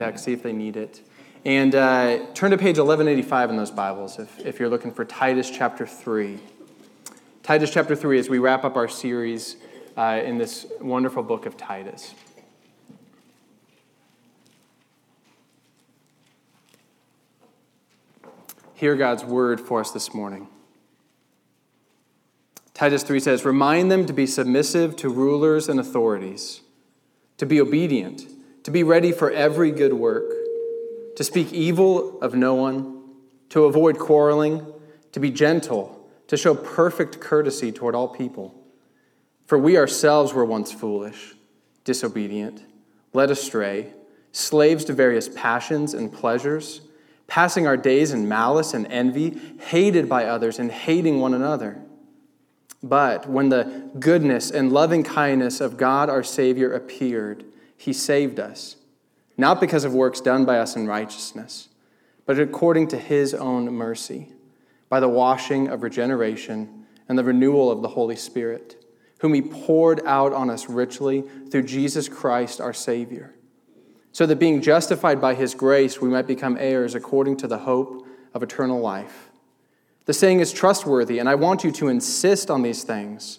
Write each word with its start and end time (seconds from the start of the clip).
text, 0.00 0.26
see 0.26 0.32
if 0.32 0.44
they 0.44 0.52
need 0.52 0.76
it. 0.76 1.00
And 1.44 1.74
uh, 1.74 2.26
turn 2.32 2.52
to 2.52 2.56
page 2.56 2.78
1185 2.78 3.50
in 3.50 3.56
those 3.56 3.72
Bibles 3.72 4.20
if, 4.20 4.38
if 4.46 4.60
you're 4.60 4.68
looking 4.68 4.92
for 4.92 5.04
Titus 5.04 5.50
chapter 5.50 5.88
3. 5.88 6.38
Titus 7.42 7.72
chapter 7.72 7.96
3 7.96 8.20
as 8.20 8.28
we 8.28 8.38
wrap 8.38 8.62
up 8.62 8.76
our 8.76 8.86
series 8.86 9.56
uh, 9.96 10.20
in 10.24 10.38
this 10.38 10.66
wonderful 10.80 11.24
book 11.24 11.46
of 11.46 11.56
Titus. 11.56 12.14
Hear 18.74 18.94
God's 18.94 19.24
word 19.24 19.60
for 19.60 19.80
us 19.80 19.90
this 19.90 20.14
morning. 20.14 20.46
Titus 22.72 23.02
3 23.02 23.18
says, 23.18 23.44
Remind 23.44 23.90
them 23.90 24.06
to 24.06 24.12
be 24.12 24.28
submissive 24.28 24.94
to 24.94 25.08
rulers 25.08 25.68
and 25.68 25.80
authorities, 25.80 26.60
to 27.38 27.46
be 27.46 27.60
obedient, 27.60 28.37
to 28.68 28.72
be 28.72 28.82
ready 28.82 29.12
for 29.12 29.30
every 29.30 29.70
good 29.70 29.94
work, 29.94 30.30
to 31.16 31.24
speak 31.24 31.54
evil 31.54 32.20
of 32.20 32.34
no 32.34 32.52
one, 32.52 33.02
to 33.48 33.64
avoid 33.64 33.98
quarreling, 33.98 34.62
to 35.10 35.18
be 35.18 35.30
gentle, 35.30 36.06
to 36.26 36.36
show 36.36 36.54
perfect 36.54 37.18
courtesy 37.18 37.72
toward 37.72 37.94
all 37.94 38.08
people. 38.08 38.54
For 39.46 39.56
we 39.56 39.78
ourselves 39.78 40.34
were 40.34 40.44
once 40.44 40.70
foolish, 40.70 41.34
disobedient, 41.84 42.62
led 43.14 43.30
astray, 43.30 43.94
slaves 44.32 44.84
to 44.84 44.92
various 44.92 45.30
passions 45.30 45.94
and 45.94 46.12
pleasures, 46.12 46.82
passing 47.26 47.66
our 47.66 47.78
days 47.78 48.12
in 48.12 48.28
malice 48.28 48.74
and 48.74 48.86
envy, 48.88 49.40
hated 49.60 50.10
by 50.10 50.26
others 50.26 50.58
and 50.58 50.70
hating 50.70 51.20
one 51.20 51.32
another. 51.32 51.80
But 52.82 53.30
when 53.30 53.48
the 53.48 53.88
goodness 53.98 54.50
and 54.50 54.70
loving 54.70 55.04
kindness 55.04 55.62
of 55.62 55.78
God 55.78 56.10
our 56.10 56.22
Savior 56.22 56.74
appeared, 56.74 57.46
he 57.78 57.92
saved 57.92 58.38
us, 58.38 58.76
not 59.38 59.60
because 59.60 59.84
of 59.84 59.94
works 59.94 60.20
done 60.20 60.44
by 60.44 60.58
us 60.58 60.76
in 60.76 60.86
righteousness, 60.86 61.68
but 62.26 62.38
according 62.38 62.88
to 62.88 62.98
his 62.98 63.32
own 63.32 63.72
mercy, 63.72 64.32
by 64.90 65.00
the 65.00 65.08
washing 65.08 65.68
of 65.68 65.82
regeneration 65.82 66.84
and 67.08 67.16
the 67.16 67.24
renewal 67.24 67.70
of 67.70 67.80
the 67.80 67.88
Holy 67.88 68.16
Spirit, 68.16 68.84
whom 69.20 69.32
he 69.32 69.40
poured 69.40 70.04
out 70.04 70.32
on 70.32 70.50
us 70.50 70.68
richly 70.68 71.24
through 71.50 71.62
Jesus 71.62 72.08
Christ 72.08 72.60
our 72.60 72.74
Savior, 72.74 73.34
so 74.12 74.26
that 74.26 74.36
being 74.36 74.60
justified 74.60 75.20
by 75.20 75.34
his 75.34 75.54
grace, 75.54 76.00
we 76.00 76.08
might 76.08 76.26
become 76.26 76.56
heirs 76.58 76.94
according 76.94 77.36
to 77.38 77.46
the 77.46 77.58
hope 77.58 78.06
of 78.34 78.42
eternal 78.42 78.80
life. 78.80 79.30
The 80.06 80.14
saying 80.14 80.40
is 80.40 80.52
trustworthy, 80.52 81.18
and 81.18 81.28
I 81.28 81.36
want 81.36 81.62
you 81.62 81.70
to 81.72 81.88
insist 81.88 82.50
on 82.50 82.62
these 82.62 82.82
things, 82.82 83.38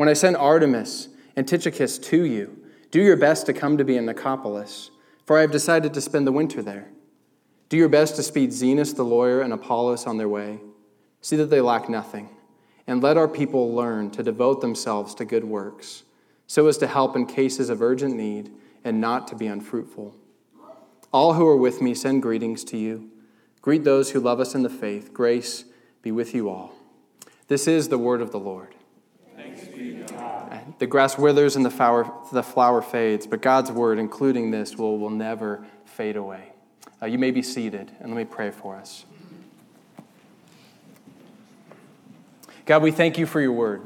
When 0.00 0.08
I 0.08 0.14
send 0.14 0.36
Artemas 0.36 1.08
and 1.36 1.46
Tychicus 1.46 1.98
to 1.98 2.24
you, 2.24 2.56
do 2.90 3.02
your 3.02 3.18
best 3.18 3.44
to 3.44 3.52
come 3.52 3.76
to 3.76 3.84
me 3.84 3.98
in 3.98 4.06
Nicopolis, 4.06 4.88
for 5.26 5.36
I 5.36 5.42
have 5.42 5.50
decided 5.50 5.92
to 5.92 6.00
spend 6.00 6.26
the 6.26 6.32
winter 6.32 6.62
there. 6.62 6.88
Do 7.68 7.76
your 7.76 7.90
best 7.90 8.16
to 8.16 8.22
speed 8.22 8.48
Zenas 8.48 8.96
the 8.96 9.02
lawyer 9.02 9.42
and 9.42 9.52
Apollos 9.52 10.06
on 10.06 10.16
their 10.16 10.26
way. 10.26 10.60
See 11.20 11.36
that 11.36 11.50
they 11.50 11.60
lack 11.60 11.90
nothing, 11.90 12.30
and 12.86 13.02
let 13.02 13.18
our 13.18 13.28
people 13.28 13.74
learn 13.74 14.10
to 14.12 14.22
devote 14.22 14.62
themselves 14.62 15.14
to 15.16 15.26
good 15.26 15.44
works, 15.44 16.04
so 16.46 16.66
as 16.66 16.78
to 16.78 16.86
help 16.86 17.14
in 17.14 17.26
cases 17.26 17.68
of 17.68 17.82
urgent 17.82 18.16
need 18.16 18.50
and 18.82 19.02
not 19.02 19.28
to 19.28 19.36
be 19.36 19.48
unfruitful. 19.48 20.14
All 21.12 21.34
who 21.34 21.46
are 21.46 21.58
with 21.58 21.82
me 21.82 21.92
send 21.92 22.22
greetings 22.22 22.64
to 22.64 22.78
you. 22.78 23.10
Greet 23.60 23.84
those 23.84 24.12
who 24.12 24.20
love 24.20 24.40
us 24.40 24.54
in 24.54 24.62
the 24.62 24.70
faith. 24.70 25.12
Grace 25.12 25.66
be 26.00 26.10
with 26.10 26.34
you 26.34 26.48
all. 26.48 26.72
This 27.48 27.68
is 27.68 27.90
the 27.90 27.98
word 27.98 28.22
of 28.22 28.30
the 28.30 28.40
Lord. 28.40 28.76
The 30.78 30.86
grass 30.86 31.18
withers 31.18 31.56
and 31.56 31.64
the 31.64 31.70
flower, 31.70 32.10
the 32.32 32.42
flower 32.42 32.80
fades, 32.80 33.26
but 33.26 33.42
God's 33.42 33.70
word, 33.70 33.98
including 33.98 34.50
this, 34.50 34.76
will, 34.76 34.98
will 34.98 35.10
never 35.10 35.64
fade 35.84 36.16
away. 36.16 36.52
Uh, 37.02 37.06
you 37.06 37.18
may 37.18 37.30
be 37.30 37.42
seated, 37.42 37.90
and 38.00 38.10
let 38.10 38.16
me 38.16 38.24
pray 38.24 38.50
for 38.50 38.76
us. 38.76 39.04
God, 42.64 42.82
we 42.82 42.90
thank 42.90 43.18
you 43.18 43.26
for 43.26 43.40
your 43.40 43.52
word. 43.52 43.82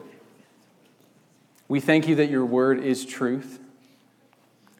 We 1.68 1.80
thank 1.80 2.06
you 2.06 2.16
that 2.16 2.28
your 2.28 2.44
word 2.44 2.84
is 2.84 3.04
truth. 3.04 3.58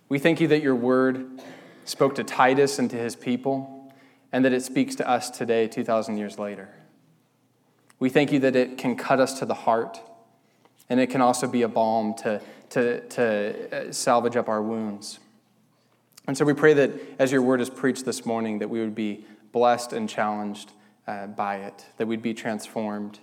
We 0.08 0.18
thank 0.18 0.40
you 0.40 0.48
that 0.48 0.62
your 0.62 0.74
word 0.74 1.40
spoke 1.84 2.14
to 2.16 2.24
Titus 2.24 2.78
and 2.78 2.90
to 2.90 2.96
his 2.96 3.16
people, 3.16 3.92
and 4.30 4.44
that 4.44 4.52
it 4.52 4.62
speaks 4.62 4.94
to 4.96 5.08
us 5.08 5.30
today, 5.30 5.66
2,000 5.68 6.16
years 6.18 6.38
later. 6.38 6.68
We 7.98 8.10
thank 8.10 8.32
you 8.32 8.40
that 8.40 8.54
it 8.54 8.78
can 8.78 8.96
cut 8.96 9.20
us 9.20 9.38
to 9.38 9.46
the 9.46 9.54
heart, 9.54 10.00
and 10.88 11.00
it 11.00 11.08
can 11.08 11.20
also 11.20 11.46
be 11.46 11.62
a 11.62 11.68
balm 11.68 12.14
to, 12.14 12.40
to, 12.70 13.00
to 13.08 13.88
uh, 13.88 13.92
salvage 13.92 14.36
up 14.36 14.48
our 14.48 14.62
wounds. 14.62 15.18
And 16.26 16.36
so 16.36 16.44
we 16.44 16.54
pray 16.54 16.74
that 16.74 16.90
as 17.18 17.32
your 17.32 17.42
word 17.42 17.60
is 17.60 17.70
preached 17.70 18.04
this 18.04 18.24
morning, 18.24 18.58
that 18.60 18.68
we 18.68 18.80
would 18.80 18.94
be 18.94 19.24
blessed 19.52 19.92
and 19.92 20.08
challenged 20.08 20.72
uh, 21.06 21.26
by 21.26 21.56
it, 21.56 21.84
that 21.98 22.06
we'd 22.06 22.22
be 22.22 22.34
transformed, 22.34 23.18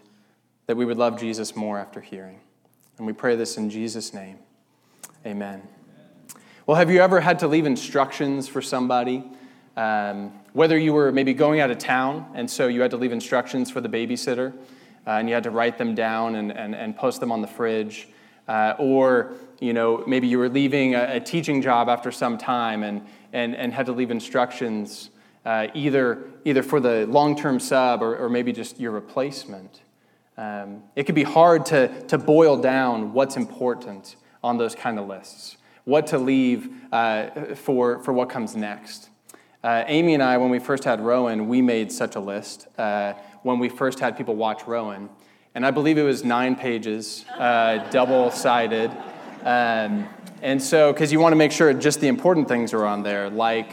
that 0.67 0.77
we 0.77 0.85
would 0.85 0.97
love 0.97 1.19
Jesus 1.19 1.55
more 1.55 1.79
after 1.79 2.00
hearing. 2.00 2.39
And 2.97 3.07
we 3.07 3.13
pray 3.13 3.35
this 3.35 3.57
in 3.57 3.69
Jesus' 3.69 4.13
name. 4.13 4.38
Amen. 5.25 5.61
Well, 6.67 6.77
have 6.77 6.91
you 6.91 7.01
ever 7.01 7.19
had 7.19 7.39
to 7.39 7.47
leave 7.47 7.66
instructions 7.66 8.47
for 8.47 8.61
somebody? 8.61 9.23
Um, 9.75 10.31
whether 10.53 10.77
you 10.77 10.94
were 10.94 11.11
maybe 11.11 11.33
going 11.33 11.59
out 11.59 11.71
of 11.71 11.77
town 11.77 12.29
and 12.35 12.50
so 12.50 12.67
you 12.67 12.81
had 12.81 12.91
to 12.91 12.97
leave 12.97 13.11
instructions 13.11 13.71
for 13.71 13.81
the 13.81 13.89
babysitter 13.89 14.53
uh, 15.07 15.12
and 15.12 15.28
you 15.28 15.34
had 15.34 15.44
to 15.44 15.51
write 15.51 15.78
them 15.78 15.95
down 15.95 16.35
and, 16.35 16.51
and, 16.51 16.75
and 16.75 16.95
post 16.95 17.19
them 17.19 17.31
on 17.31 17.41
the 17.41 17.47
fridge, 17.47 18.07
uh, 18.47 18.73
or 18.78 19.34
you 19.59 19.73
know 19.73 20.03
maybe 20.07 20.28
you 20.28 20.38
were 20.38 20.50
leaving 20.50 20.95
a, 20.95 21.16
a, 21.16 21.19
teaching 21.19 21.62
job 21.62 21.89
after 21.89 22.12
some 22.12 22.38
time 22.38 22.84
and, 22.84 23.06
and, 23.34 23.56
and 23.56 23.73
had 23.73 23.85
to 23.85 23.91
leave 23.91 24.12
instructions 24.12 25.09
uh, 25.45 25.67
either, 25.73 26.23
either 26.45 26.63
for 26.63 26.79
the 26.79 27.06
long-term 27.07 27.59
sub 27.59 28.01
or, 28.01 28.16
or 28.17 28.29
maybe 28.29 28.51
just 28.51 28.79
your 28.79 28.91
replacement. 28.91 29.81
Um, 30.38 30.84
it 30.95 31.03
could 31.03 31.16
be 31.16 31.23
hard 31.23 31.66
to, 31.68 31.88
to 32.07 32.18
boil 32.18 32.57
down 32.57 33.13
what's 33.13 33.38
important 33.38 34.16
on 34.44 34.57
those 34.57 34.75
kind 34.75 34.97
of 34.97 35.07
lists, 35.07 35.57
what 35.85 36.07
to 36.07 36.18
leave 36.18 36.69
uh, 36.91 37.56
for, 37.56 38.01
for 38.03 38.13
what 38.13 38.29
comes 38.29 38.56
next. 38.56 39.10
Uh, 39.63 39.83
Amy 39.85 40.16
and 40.16 40.23
I, 40.23 40.38
when 40.38 40.49
we 40.49 40.57
first 40.57 40.83
had 40.83 40.99
Rowan, 41.01 41.47
we 41.47 41.61
made 41.61 41.91
such 41.91 42.16
a 42.16 42.19
list 42.19 42.67
uh, 42.79 43.13
when 43.44 43.59
we 43.59 43.69
first 43.69 43.99
had 43.99 44.17
people 44.17 44.35
watch 44.35 44.66
Rowan. 44.66 45.09
And 45.53 45.66
I 45.66 45.72
believe 45.72 45.99
it 45.99 46.03
was 46.03 46.23
nine 46.23 46.55
pages, 46.55 47.25
uh, 47.38 47.89
double 47.91 48.31
sided. 48.31 48.89
Um, 49.44 50.07
and 50.41 50.61
so, 50.61 50.91
because 50.91 51.11
you 51.11 51.19
want 51.19 51.33
to 51.33 51.38
make 51.38 51.51
sure 51.51 51.71
just 51.73 52.00
the 52.00 52.07
important 52.07 52.47
things 52.47 52.73
are 52.73 52.85
on 52.85 53.03
there, 53.03 53.29
like 53.29 53.71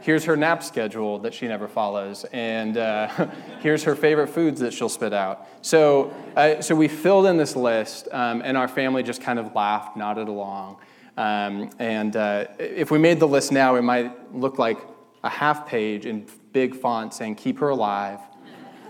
here's 0.00 0.24
her 0.24 0.36
nap 0.36 0.62
schedule 0.62 1.18
that 1.18 1.34
she 1.34 1.48
never 1.48 1.68
follows, 1.68 2.24
and 2.32 2.78
uh, 2.78 3.08
here's 3.60 3.82
her 3.82 3.94
favorite 3.94 4.28
foods 4.28 4.60
that 4.60 4.72
she'll 4.72 4.88
spit 4.88 5.12
out. 5.12 5.48
So, 5.60 6.14
uh, 6.36 6.62
so 6.62 6.74
we 6.74 6.88
filled 6.88 7.26
in 7.26 7.36
this 7.36 7.56
list, 7.56 8.08
um, 8.12 8.40
and 8.42 8.56
our 8.56 8.68
family 8.68 9.02
just 9.02 9.20
kind 9.20 9.38
of 9.38 9.54
laughed, 9.54 9.96
nodded 9.96 10.28
along. 10.28 10.78
Um, 11.18 11.70
and 11.78 12.14
uh, 12.16 12.46
if 12.58 12.90
we 12.90 12.98
made 12.98 13.20
the 13.20 13.28
list 13.28 13.52
now, 13.52 13.74
it 13.76 13.82
might 13.82 14.34
look 14.34 14.58
like 14.58 14.78
a 15.26 15.30
half 15.30 15.66
page 15.66 16.06
in 16.06 16.26
big 16.52 16.74
font 16.74 17.12
saying, 17.12 17.34
Keep 17.34 17.58
her 17.58 17.68
alive, 17.68 18.20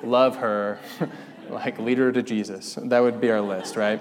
love 0.04 0.36
her, 0.36 0.78
like 1.50 1.78
lead 1.78 1.98
her 1.98 2.12
to 2.12 2.22
Jesus. 2.22 2.78
That 2.80 3.00
would 3.00 3.20
be 3.20 3.30
our 3.30 3.40
list, 3.40 3.76
right? 3.76 4.00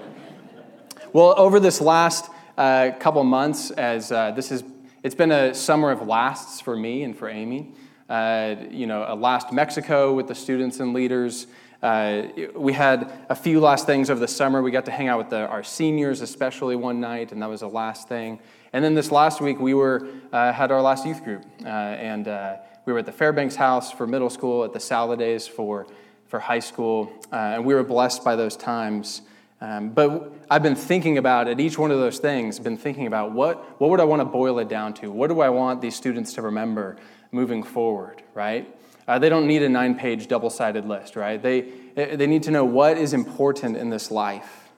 Well, 1.12 1.34
over 1.36 1.58
this 1.58 1.80
last 1.80 2.30
uh, 2.58 2.90
couple 3.00 3.24
months, 3.24 3.70
as 3.70 4.12
uh, 4.12 4.32
this 4.32 4.52
is, 4.52 4.64
it's 5.02 5.14
been 5.14 5.32
a 5.32 5.54
summer 5.54 5.90
of 5.90 6.06
lasts 6.06 6.60
for 6.60 6.76
me 6.76 7.02
and 7.02 7.16
for 7.16 7.28
Amy. 7.28 7.72
Uh, 8.08 8.54
you 8.70 8.86
know, 8.86 9.04
a 9.08 9.16
last 9.16 9.52
Mexico 9.52 10.12
with 10.12 10.28
the 10.28 10.34
students 10.34 10.78
and 10.78 10.92
leaders. 10.92 11.46
Uh, 11.82 12.28
we 12.54 12.72
had 12.72 13.12
a 13.28 13.34
few 13.34 13.60
last 13.60 13.86
things 13.86 14.10
over 14.10 14.18
the 14.18 14.28
summer. 14.28 14.62
We 14.62 14.70
got 14.70 14.86
to 14.86 14.90
hang 14.90 15.08
out 15.08 15.18
with 15.18 15.30
the, 15.30 15.46
our 15.46 15.62
seniors, 15.62 16.20
especially 16.20 16.76
one 16.76 17.00
night, 17.00 17.32
and 17.32 17.42
that 17.42 17.48
was 17.48 17.60
the 17.60 17.68
last 17.68 18.08
thing. 18.08 18.40
And 18.72 18.84
then 18.84 18.94
this 18.94 19.10
last 19.10 19.40
week, 19.40 19.60
we 19.60 19.74
were, 19.74 20.08
uh, 20.32 20.52
had 20.52 20.70
our 20.70 20.82
last 20.82 21.06
youth 21.06 21.22
group, 21.24 21.44
uh, 21.64 21.68
and 21.68 22.28
uh, 22.28 22.56
we 22.84 22.92
were 22.92 23.00
at 23.00 23.06
the 23.06 23.12
Fairbanks 23.12 23.56
House 23.56 23.92
for 23.92 24.06
middle 24.06 24.30
school, 24.30 24.64
at 24.64 24.72
the 24.72 24.78
Saladays 24.78 25.48
for, 25.48 25.86
for 26.26 26.40
high 26.40 26.58
school, 26.58 27.12
uh, 27.32 27.36
and 27.36 27.64
we 27.64 27.74
were 27.74 27.84
blessed 27.84 28.24
by 28.24 28.36
those 28.36 28.56
times. 28.56 29.22
Um, 29.60 29.88
but 29.90 30.32
I've 30.50 30.62
been 30.62 30.76
thinking 30.76 31.16
about 31.16 31.48
at 31.48 31.60
each 31.60 31.78
one 31.78 31.90
of 31.90 31.98
those 31.98 32.18
things, 32.18 32.58
been 32.58 32.76
thinking 32.76 33.06
about 33.06 33.32
what, 33.32 33.80
what 33.80 33.90
would 33.90 34.00
I 34.00 34.04
want 34.04 34.20
to 34.20 34.26
boil 34.26 34.58
it 34.58 34.68
down 34.68 34.92
to? 34.94 35.10
What 35.10 35.28
do 35.28 35.40
I 35.40 35.48
want 35.48 35.80
these 35.80 35.96
students 35.96 36.34
to 36.34 36.42
remember 36.42 36.96
moving 37.32 37.62
forward, 37.62 38.22
right? 38.34 38.75
Uh, 39.08 39.18
they 39.18 39.28
don't 39.28 39.46
need 39.46 39.62
a 39.62 39.68
nine 39.68 39.94
page 39.94 40.28
double 40.28 40.50
sided 40.50 40.86
list, 40.86 41.16
right? 41.16 41.40
They, 41.40 41.62
they 41.94 42.26
need 42.26 42.42
to 42.44 42.50
know 42.50 42.64
what 42.64 42.98
is 42.98 43.12
important 43.12 43.76
in 43.76 43.90
this 43.90 44.10
life. 44.10 44.68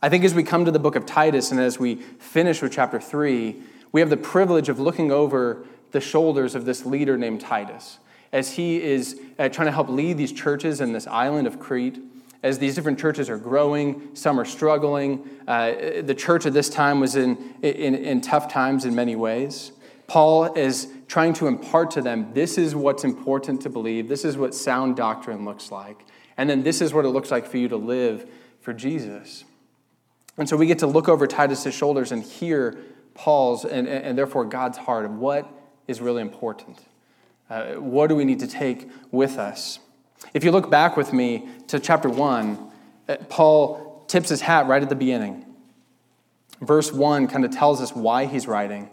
I 0.00 0.08
think 0.08 0.24
as 0.24 0.34
we 0.34 0.42
come 0.42 0.64
to 0.64 0.70
the 0.70 0.78
book 0.78 0.96
of 0.96 1.06
Titus 1.06 1.50
and 1.52 1.60
as 1.60 1.78
we 1.78 1.96
finish 1.96 2.62
with 2.62 2.72
chapter 2.72 3.00
3, 3.00 3.62
we 3.92 4.00
have 4.00 4.10
the 4.10 4.16
privilege 4.16 4.68
of 4.68 4.80
looking 4.80 5.12
over 5.12 5.64
the 5.92 6.00
shoulders 6.00 6.54
of 6.54 6.64
this 6.64 6.86
leader 6.86 7.16
named 7.18 7.40
Titus 7.40 7.98
as 8.32 8.52
he 8.52 8.82
is 8.82 9.20
uh, 9.38 9.48
trying 9.48 9.66
to 9.66 9.72
help 9.72 9.88
lead 9.88 10.16
these 10.16 10.32
churches 10.32 10.80
in 10.80 10.92
this 10.92 11.06
island 11.06 11.46
of 11.46 11.60
Crete. 11.60 12.00
As 12.42 12.58
these 12.58 12.74
different 12.74 12.98
churches 12.98 13.30
are 13.30 13.36
growing, 13.36 14.14
some 14.14 14.40
are 14.40 14.44
struggling. 14.44 15.28
Uh, 15.46 16.02
the 16.02 16.14
church 16.14 16.46
at 16.46 16.54
this 16.54 16.68
time 16.68 16.98
was 16.98 17.14
in, 17.14 17.54
in, 17.62 17.94
in 17.94 18.20
tough 18.20 18.50
times 18.50 18.84
in 18.84 18.94
many 18.94 19.14
ways. 19.14 19.72
Paul 20.12 20.52
is 20.52 20.88
trying 21.08 21.32
to 21.32 21.46
impart 21.46 21.92
to 21.92 22.02
them 22.02 22.34
this 22.34 22.58
is 22.58 22.74
what's 22.74 23.02
important 23.02 23.62
to 23.62 23.70
believe, 23.70 24.08
this 24.10 24.26
is 24.26 24.36
what 24.36 24.54
sound 24.54 24.94
doctrine 24.94 25.46
looks 25.46 25.72
like, 25.72 26.04
and 26.36 26.50
then 26.50 26.62
this 26.62 26.82
is 26.82 26.92
what 26.92 27.06
it 27.06 27.08
looks 27.08 27.30
like 27.30 27.46
for 27.46 27.56
you 27.56 27.66
to 27.68 27.78
live 27.78 28.28
for 28.60 28.74
Jesus. 28.74 29.44
And 30.36 30.46
so 30.46 30.54
we 30.58 30.66
get 30.66 30.80
to 30.80 30.86
look 30.86 31.08
over 31.08 31.26
Titus's 31.26 31.72
shoulders 31.72 32.12
and 32.12 32.22
hear 32.22 32.76
Paul's 33.14 33.64
and, 33.64 33.88
and 33.88 34.18
therefore 34.18 34.44
God's 34.44 34.76
heart 34.76 35.06
of 35.06 35.12
what 35.12 35.50
is 35.88 36.02
really 36.02 36.20
important. 36.20 36.78
Uh, 37.48 37.76
what 37.76 38.08
do 38.08 38.14
we 38.14 38.26
need 38.26 38.40
to 38.40 38.46
take 38.46 38.90
with 39.12 39.38
us? 39.38 39.78
If 40.34 40.44
you 40.44 40.50
look 40.50 40.70
back 40.70 40.94
with 40.94 41.14
me 41.14 41.48
to 41.68 41.80
chapter 41.80 42.10
1, 42.10 42.70
uh, 43.08 43.16
Paul 43.30 44.04
tips 44.08 44.28
his 44.28 44.42
hat 44.42 44.66
right 44.66 44.82
at 44.82 44.90
the 44.90 44.94
beginning. 44.94 45.46
Verse 46.60 46.92
1 46.92 47.28
kind 47.28 47.46
of 47.46 47.50
tells 47.50 47.80
us 47.80 47.96
why 47.96 48.26
he's 48.26 48.46
writing. 48.46 48.90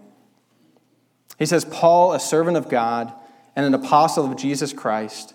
He 1.39 1.45
says, 1.45 1.63
Paul, 1.63 2.11
a 2.11 2.19
servant 2.19 2.57
of 2.57 2.69
God 2.69 3.13
and 3.55 3.65
an 3.65 3.73
apostle 3.73 4.29
of 4.29 4.37
Jesus 4.37 4.73
Christ, 4.73 5.33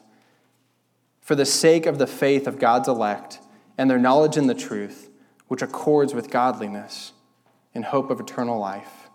for 1.21 1.35
the 1.35 1.47
sake 1.47 1.87
of 1.87 1.99
the 1.99 2.07
faith 2.07 2.47
of 2.47 2.59
God's 2.59 2.89
elect 2.89 3.41
and 3.79 3.91
their 3.91 3.99
knowledge 3.99 4.37
in 4.37 4.47
the 4.47 4.55
truth, 4.55 5.09
which 5.49 5.63
accords 5.63 6.15
with 6.15 6.31
godliness 6.31 7.13
in 7.73 7.83
hope 7.83 8.11
of 8.11 8.21
eternal 8.21 8.59
life. 8.59 9.09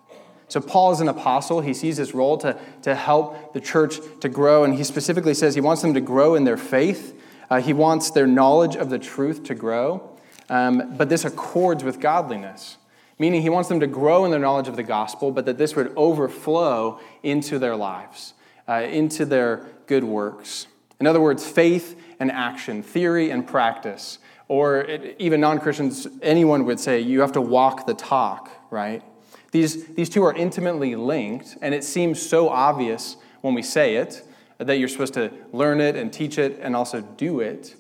So, 0.47 0.59
Paul 0.59 0.91
is 0.91 0.99
an 0.99 1.07
apostle. 1.07 1.61
He 1.61 1.75
sees 1.75 1.97
his 1.97 2.15
role 2.15 2.35
to, 2.39 2.57
to 2.81 2.95
help 2.95 3.53
the 3.53 3.61
church 3.61 3.99
to 4.21 4.27
grow, 4.27 4.63
and 4.63 4.73
he 4.73 4.83
specifically 4.83 5.35
says 5.35 5.53
he 5.53 5.61
wants 5.61 5.83
them 5.83 5.93
to 5.93 6.01
grow 6.01 6.33
in 6.33 6.43
their 6.43 6.57
faith. 6.57 7.21
Uh, 7.51 7.61
he 7.61 7.71
wants 7.71 8.09
their 8.09 8.25
knowledge 8.25 8.75
of 8.75 8.89
the 8.89 8.97
truth 8.97 9.43
to 9.43 9.53
grow, 9.53 10.17
um, 10.49 10.95
but 10.97 11.07
this 11.07 11.23
accords 11.23 11.83
with 11.83 11.99
godliness, 11.99 12.77
meaning 13.19 13.41
he 13.41 13.49
wants 13.49 13.69
them 13.69 13.81
to 13.81 13.87
grow 13.87 14.25
in 14.25 14.31
their 14.31 14.39
knowledge 14.39 14.67
of 14.67 14.77
the 14.77 14.83
gospel, 14.83 15.31
but 15.31 15.45
that 15.45 15.57
this 15.57 15.75
would 15.75 15.93
overflow 15.95 16.99
into 17.21 17.59
their 17.59 17.75
lives, 17.75 18.33
uh, 18.67 18.81
into 18.89 19.25
their 19.25 19.67
good 19.85 20.03
works. 20.03 20.67
In 20.99 21.05
other 21.05 21.21
words, 21.21 21.45
faith 21.45 21.99
and 22.19 22.31
action, 22.31 22.81
theory 22.81 23.29
and 23.29 23.45
practice. 23.45 24.19
Or 24.47 24.79
it, 24.79 25.15
even 25.19 25.41
non 25.41 25.59
Christians, 25.59 26.07
anyone 26.21 26.65
would 26.65 26.79
say 26.79 26.99
you 26.99 27.21
have 27.21 27.33
to 27.33 27.41
walk 27.41 27.85
the 27.85 27.93
talk, 27.93 28.49
right? 28.71 29.03
These, 29.51 29.85
these 29.93 30.09
two 30.09 30.23
are 30.23 30.33
intimately 30.33 30.95
linked, 30.95 31.57
and 31.61 31.73
it 31.73 31.83
seems 31.83 32.21
so 32.21 32.49
obvious 32.49 33.17
when 33.41 33.53
we 33.53 33.61
say 33.61 33.95
it 33.95 34.23
that 34.57 34.77
you're 34.77 34.89
supposed 34.89 35.13
to 35.13 35.31
learn 35.53 35.81
it 35.81 35.95
and 35.95 36.11
teach 36.11 36.37
it 36.37 36.59
and 36.61 36.75
also 36.75 37.01
do 37.01 37.39
it. 37.39 37.75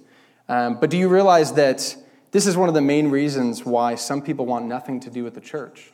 Um, 0.47 0.79
but 0.79 0.89
do 0.89 0.97
you 0.97 1.09
realize 1.09 1.53
that 1.53 1.95
this 2.31 2.45
is 2.45 2.55
one 2.55 2.69
of 2.69 2.75
the 2.75 2.81
main 2.81 3.09
reasons 3.09 3.65
why 3.65 3.95
some 3.95 4.21
people 4.21 4.45
want 4.45 4.65
nothing 4.65 4.99
to 5.01 5.09
do 5.09 5.23
with 5.23 5.33
the 5.33 5.41
church? 5.41 5.91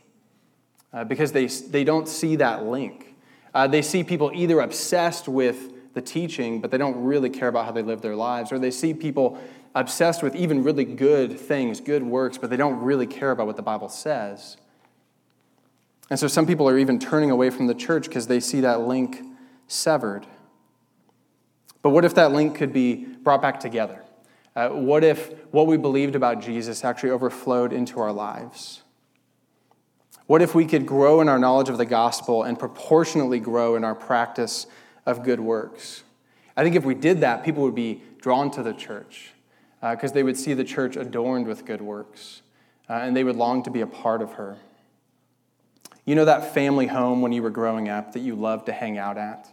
Uh, 0.94 1.04
because 1.04 1.32
they, 1.32 1.46
they 1.48 1.84
don't 1.84 2.08
see 2.08 2.36
that 2.38 2.66
link. 2.66 3.16
Uh, 3.54 3.68
they 3.68 3.82
see 3.82 4.04
people 4.04 4.32
either 4.34 4.60
obsessed 4.60 5.28
with 5.28 5.94
the 5.94 6.02
teaching, 6.02 6.60
but 6.60 6.72
they 6.72 6.78
don't 6.78 7.04
really 7.04 7.30
care 7.30 7.48
about 7.48 7.66
how 7.66 7.72
they 7.72 7.82
live 7.82 8.02
their 8.02 8.16
lives, 8.16 8.52
or 8.52 8.60
they 8.60 8.72
see 8.72 8.94
people 8.94 9.40
obsessed 9.74 10.24
with 10.24 10.36
even 10.36 10.64
really 10.64 10.86
good 10.86 11.40
things, 11.40 11.82
good 11.82 12.04
works, 12.04 12.38
but 12.38 12.50
they 12.50 12.58
don't 12.58 12.82
really 12.82 13.08
care 13.08 13.32
about 13.32 13.48
what 13.48 13.56
the 13.56 13.62
Bible 13.62 13.90
says. 13.90 14.58
And 16.10 16.20
so 16.20 16.28
some 16.28 16.46
people 16.46 16.68
are 16.70 16.78
even 16.78 17.00
turning 17.00 17.32
away 17.32 17.50
from 17.50 17.68
the 17.68 17.74
church 17.74 18.06
because 18.06 18.28
they 18.28 18.40
see 18.40 18.62
that 18.62 18.82
link 18.82 19.22
severed. 19.68 20.26
But 21.82 21.90
what 21.90 22.06
if 22.06 22.16
that 22.16 22.32
link 22.32 22.56
could 22.56 22.74
be 22.74 22.96
brought 22.96 23.42
back 23.42 23.60
together? 23.60 24.05
Uh, 24.56 24.70
what 24.70 25.04
if 25.04 25.34
what 25.52 25.68
we 25.68 25.76
believed 25.78 26.16
about 26.16 26.42
Jesus 26.42 26.86
actually 26.86 27.10
overflowed 27.10 27.74
into 27.74 28.00
our 28.00 28.14
lives? 28.14 28.84
What 30.28 30.42
if 30.42 30.56
we 30.56 30.66
could 30.66 30.86
grow 30.86 31.22
in 31.22 31.30
our 31.30 31.38
knowledge 31.38 31.70
of 31.70 31.78
the 31.78 31.86
gospel 31.86 32.44
and 32.44 32.58
proportionately 32.58 33.40
grow 33.40 33.76
in 33.76 33.84
our 33.84 33.94
practice 33.94 34.66
of 35.06 35.24
good 35.24 35.40
works? 35.40 36.04
I 36.58 36.64
think 36.64 36.76
if 36.76 36.86
we 36.86 36.96
did 36.96 37.22
that, 37.22 37.44
people 37.44 37.64
would 37.64 37.76
be 37.76 38.02
drawn 38.22 38.50
to 38.52 38.64
the 38.64 38.74
church 38.74 39.32
because 39.82 40.12
uh, 40.12 40.14
they 40.14 40.24
would 40.24 40.38
see 40.38 40.54
the 40.54 40.64
church 40.64 40.96
adorned 40.96 41.48
with 41.48 41.66
good 41.66 41.82
works 41.82 42.42
uh, 42.90 42.94
and 42.94 43.16
they 43.16 43.24
would 43.24 43.36
long 43.36 43.62
to 43.64 43.70
be 43.70 43.82
a 43.82 43.88
part 43.88 44.22
of 44.22 44.34
her. 44.34 44.58
You 46.06 46.16
know 46.16 46.26
that 46.26 46.54
family 46.54 46.88
home 46.88 47.22
when 47.22 47.32
you 47.32 47.44
were 47.44 47.50
growing 47.50 47.90
up 47.90 48.14
that 48.14 48.20
you 48.20 48.36
loved 48.36 48.68
to 48.68 48.72
hang 48.72 48.98
out 48.98 49.18
at 49.18 49.48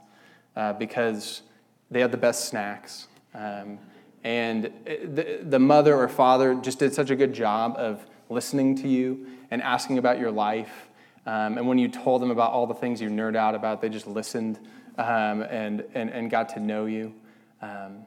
uh, 0.54 0.72
because 0.74 1.42
they 1.90 2.00
had 2.00 2.12
the 2.12 2.18
best 2.18 2.46
snacks. 2.46 3.08
Um, 3.34 3.78
and 4.24 4.64
the, 4.84 5.40
the 5.42 5.58
mother 5.58 5.96
or 5.96 6.08
father 6.08 6.54
just 6.54 6.78
did 6.78 6.94
such 6.94 7.10
a 7.10 7.16
good 7.16 7.32
job 7.32 7.74
of 7.76 8.04
listening 8.28 8.76
to 8.76 8.88
you 8.88 9.26
and 9.50 9.60
asking 9.62 9.98
about 9.98 10.18
your 10.18 10.30
life. 10.30 10.88
Um, 11.26 11.58
and 11.58 11.68
when 11.68 11.78
you 11.78 11.88
told 11.88 12.22
them 12.22 12.30
about 12.30 12.52
all 12.52 12.66
the 12.66 12.74
things 12.74 13.00
you 13.00 13.08
nerd 13.08 13.36
out 13.36 13.54
about, 13.54 13.80
they 13.80 13.88
just 13.88 14.06
listened 14.06 14.58
um, 14.98 15.42
and, 15.42 15.84
and, 15.94 16.10
and 16.10 16.30
got 16.30 16.50
to 16.50 16.60
know 16.60 16.86
you. 16.86 17.14
Um, 17.60 18.06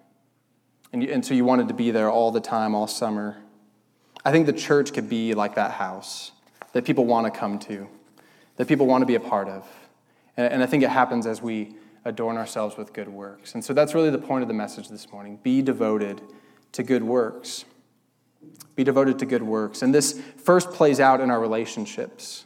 and, 0.94 1.04
you. 1.04 1.12
and 1.12 1.26
so 1.26 1.34
you 1.34 1.46
wanted 1.46 1.68
to 1.68 1.74
be 1.74 1.92
there 1.92 2.10
all 2.10 2.32
the 2.32 2.42
time, 2.42 2.76
all 2.76 2.88
summer. 2.88 3.38
I 4.24 4.32
think 4.32 4.46
the 4.46 4.54
church 4.54 4.94
could 4.94 5.10
be 5.10 5.34
like 5.34 5.56
that 5.56 5.72
house 5.72 6.32
that 6.74 6.84
people 6.86 7.06
want 7.06 7.32
to 7.32 7.40
come 7.40 7.60
to 7.60 7.88
that 8.58 8.68
people 8.68 8.86
want 8.86 9.02
to 9.02 9.06
be 9.06 9.16
a 9.16 9.20
part 9.20 9.48
of. 9.48 9.68
And 10.38 10.62
I 10.62 10.66
think 10.66 10.84
it 10.84 10.90
happens 10.90 11.26
as 11.26 11.42
we 11.42 11.76
adorn 12.06 12.38
ourselves 12.38 12.78
with 12.78 12.94
good 12.94 13.10
works. 13.10 13.56
And 13.56 13.66
so 13.66 13.74
that's 13.74 13.94
really 13.94 14.12
the 14.12 14.20
point 14.20 14.44
of 14.44 14.48
the 14.48 14.54
message 14.54 14.90
this 14.90 15.12
morning. 15.12 15.40
Be 15.42 15.62
devoted 15.62 16.22
to 16.74 16.84
good 16.84 17.04
works. 17.04 17.66
Be 18.76 18.84
devoted 18.84 19.18
to 19.20 19.26
good 19.26 19.44
works. 19.44 19.82
And 19.82 19.94
this 19.94 20.22
first 20.38 20.70
plays 20.72 21.00
out 21.00 21.20
in 21.20 21.32
our 21.32 21.40
relationships 21.40 22.46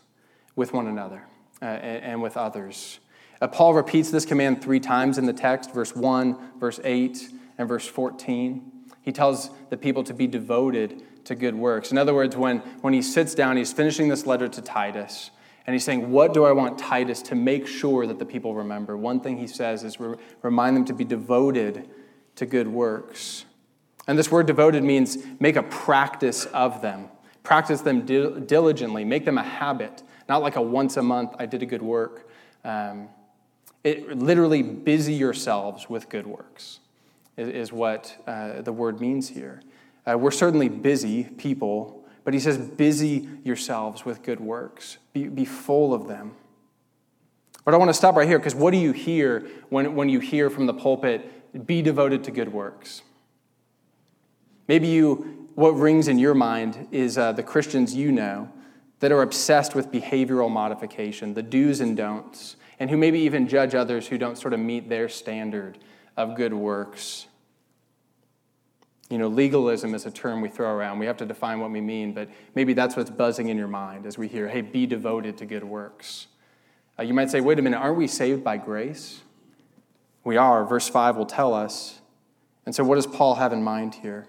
with 0.55 0.71
one 0.73 0.87
another 0.87 1.23
uh, 1.61 1.65
and, 1.65 2.21
with 2.21 2.37
others. 2.37 2.99
Uh, 3.41 3.47
Paul 3.47 3.73
repeats 3.73 4.11
this 4.11 4.25
command 4.25 4.61
three 4.61 4.79
times 4.79 5.17
in 5.17 5.25
the 5.25 5.33
text 5.33 5.73
verse 5.73 5.95
1, 5.95 6.59
verse 6.59 6.79
8, 6.83 7.29
and 7.57 7.67
verse 7.67 7.87
14. 7.87 8.71
He 9.01 9.11
tells 9.11 9.49
the 9.69 9.77
people 9.77 10.03
to 10.05 10.13
be 10.13 10.27
devoted 10.27 11.03
to 11.25 11.35
good 11.35 11.55
works. 11.55 11.91
In 11.91 11.97
other 11.97 12.13
words, 12.13 12.35
when, 12.35 12.59
when 12.81 12.93
he 12.93 13.01
sits 13.01 13.35
down, 13.35 13.57
he's 13.57 13.73
finishing 13.73 14.07
this 14.07 14.25
letter 14.25 14.47
to 14.47 14.61
Titus. 14.61 15.31
And 15.69 15.75
he's 15.75 15.83
saying, 15.83 16.09
What 16.09 16.33
do 16.33 16.45
I 16.45 16.51
want 16.51 16.79
Titus 16.79 17.21
to 17.21 17.35
make 17.35 17.67
sure 17.67 18.07
that 18.07 18.17
the 18.17 18.25
people 18.25 18.55
remember? 18.55 18.97
One 18.97 19.19
thing 19.19 19.37
he 19.37 19.45
says 19.45 19.83
is 19.83 19.99
re- 19.99 20.15
remind 20.41 20.75
them 20.75 20.83
to 20.85 20.93
be 20.93 21.03
devoted 21.03 21.87
to 22.37 22.47
good 22.47 22.67
works. 22.67 23.45
And 24.07 24.17
this 24.17 24.31
word 24.31 24.47
devoted 24.47 24.83
means 24.83 25.19
make 25.39 25.57
a 25.57 25.61
practice 25.61 26.45
of 26.47 26.81
them, 26.81 27.09
practice 27.43 27.81
them 27.81 28.03
di- 28.03 28.39
diligently, 28.47 29.05
make 29.05 29.25
them 29.25 29.37
a 29.37 29.43
habit, 29.43 30.01
not 30.27 30.41
like 30.41 30.55
a 30.55 30.61
once 30.63 30.97
a 30.97 31.03
month, 31.03 31.35
I 31.37 31.45
did 31.45 31.61
a 31.61 31.67
good 31.67 31.83
work. 31.83 32.27
Um, 32.63 33.07
it 33.83 34.17
literally 34.17 34.63
busy 34.63 35.13
yourselves 35.13 35.87
with 35.87 36.09
good 36.09 36.25
works, 36.25 36.79
is, 37.37 37.47
is 37.47 37.71
what 37.71 38.17
uh, 38.25 38.63
the 38.63 38.73
word 38.73 38.99
means 38.99 39.29
here. 39.29 39.61
Uh, 40.07 40.17
we're 40.17 40.31
certainly 40.31 40.67
busy 40.67 41.25
people 41.25 41.98
but 42.29 42.35
he 42.35 42.39
says, 42.39 42.59
busy 42.59 43.27
yourselves 43.43 44.05
with 44.05 44.21
good 44.21 44.39
works, 44.39 44.99
be, 45.13 45.27
be 45.27 45.45
full 45.45 45.95
of 45.95 46.07
them. 46.07 46.35
But 47.65 47.73
I 47.73 47.77
want 47.77 47.89
to 47.89 47.93
stop 47.95 48.15
right 48.15 48.27
here 48.27 48.37
because 48.37 48.53
what 48.53 48.69
do 48.69 48.77
you 48.77 48.91
hear 48.91 49.47
when, 49.69 49.95
when 49.95 50.09
you 50.09 50.19
hear 50.19 50.51
from 50.51 50.67
the 50.67 50.73
pulpit, 50.75 51.65
be 51.65 51.81
devoted 51.81 52.23
to 52.25 52.29
good 52.29 52.53
works? 52.53 53.01
Maybe 54.67 54.89
you, 54.89 55.47
what 55.55 55.71
rings 55.71 56.07
in 56.07 56.19
your 56.19 56.35
mind 56.35 56.89
is 56.91 57.17
uh, 57.17 57.31
the 57.31 57.41
Christians 57.41 57.95
you 57.95 58.11
know 58.11 58.51
that 58.99 59.11
are 59.11 59.23
obsessed 59.23 59.73
with 59.73 59.91
behavioral 59.91 60.51
modification, 60.51 61.33
the 61.33 61.41
do's 61.41 61.81
and 61.81 61.97
don'ts, 61.97 62.57
and 62.79 62.91
who 62.91 62.97
maybe 62.97 63.21
even 63.21 63.47
judge 63.47 63.73
others 63.73 64.05
who 64.05 64.19
don't 64.19 64.37
sort 64.37 64.53
of 64.53 64.59
meet 64.59 64.87
their 64.87 65.09
standard 65.09 65.79
of 66.15 66.35
good 66.35 66.53
works. 66.53 67.25
You 69.09 69.17
know, 69.17 69.27
legalism 69.27 69.95
is 69.95 70.05
a 70.05 70.11
term 70.11 70.41
we 70.41 70.49
throw 70.49 70.71
around. 70.71 70.99
We 70.99 71.07
have 71.07 71.17
to 71.17 71.25
define 71.25 71.59
what 71.59 71.71
we 71.71 71.81
mean, 71.81 72.13
but 72.13 72.29
maybe 72.53 72.73
that's 72.73 72.95
what's 72.95 73.09
buzzing 73.09 73.49
in 73.49 73.57
your 73.57 73.67
mind 73.67 74.05
as 74.05 74.17
we 74.17 74.27
hear, 74.27 74.47
hey, 74.47 74.61
be 74.61 74.85
devoted 74.85 75.37
to 75.37 75.45
good 75.45 75.63
works. 75.63 76.27
Uh, 76.97 77.03
you 77.03 77.13
might 77.13 77.31
say, 77.31 77.41
wait 77.41 77.57
a 77.57 77.61
minute, 77.61 77.77
aren't 77.77 77.97
we 77.97 78.07
saved 78.07 78.43
by 78.43 78.57
grace? 78.57 79.21
We 80.23 80.37
are. 80.37 80.63
Verse 80.63 80.87
5 80.87 81.17
will 81.17 81.25
tell 81.25 81.53
us. 81.55 82.01
And 82.65 82.75
so, 82.75 82.83
what 82.83 82.95
does 82.95 83.07
Paul 83.07 83.35
have 83.35 83.51
in 83.51 83.63
mind 83.63 83.95
here? 83.95 84.27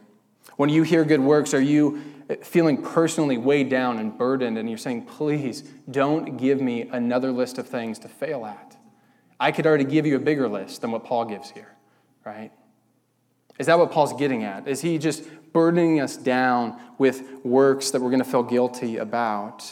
When 0.57 0.71
you 0.71 0.83
hear 0.83 1.05
good 1.05 1.21
works, 1.21 1.53
are 1.53 1.61
you 1.61 2.03
feeling 2.43 2.83
personally 2.83 3.37
weighed 3.37 3.69
down 3.69 3.99
and 3.99 4.17
burdened, 4.17 4.57
and 4.57 4.69
you're 4.69 4.79
saying, 4.79 5.05
please 5.05 5.63
don't 5.91 6.37
give 6.37 6.61
me 6.61 6.83
another 6.83 7.33
list 7.33 7.59
of 7.59 7.69
things 7.69 7.99
to 7.99 8.09
fail 8.09 8.47
at? 8.47 8.77
I 9.39 9.53
could 9.53 9.67
already 9.67 9.85
give 9.85 10.07
you 10.07 10.17
a 10.17 10.21
bigger 10.21 10.49
list 10.49 10.81
than 10.81 10.91
what 10.91 11.05
Paul 11.05 11.25
gives 11.25 11.51
here, 11.51 11.75
right? 12.25 12.53
Is 13.61 13.67
that 13.67 13.79
what 13.79 13.93
Paul's 13.93 14.15
getting 14.15 14.43
at? 14.43 14.67
Is 14.67 14.81
he 14.81 14.97
just 14.97 15.23
burdening 15.53 16.01
us 16.01 16.17
down 16.17 16.81
with 16.97 17.23
works 17.45 17.91
that 17.91 18.01
we're 18.01 18.09
going 18.09 18.25
to 18.25 18.29
feel 18.29 18.43
guilty 18.43 18.97
about? 18.97 19.71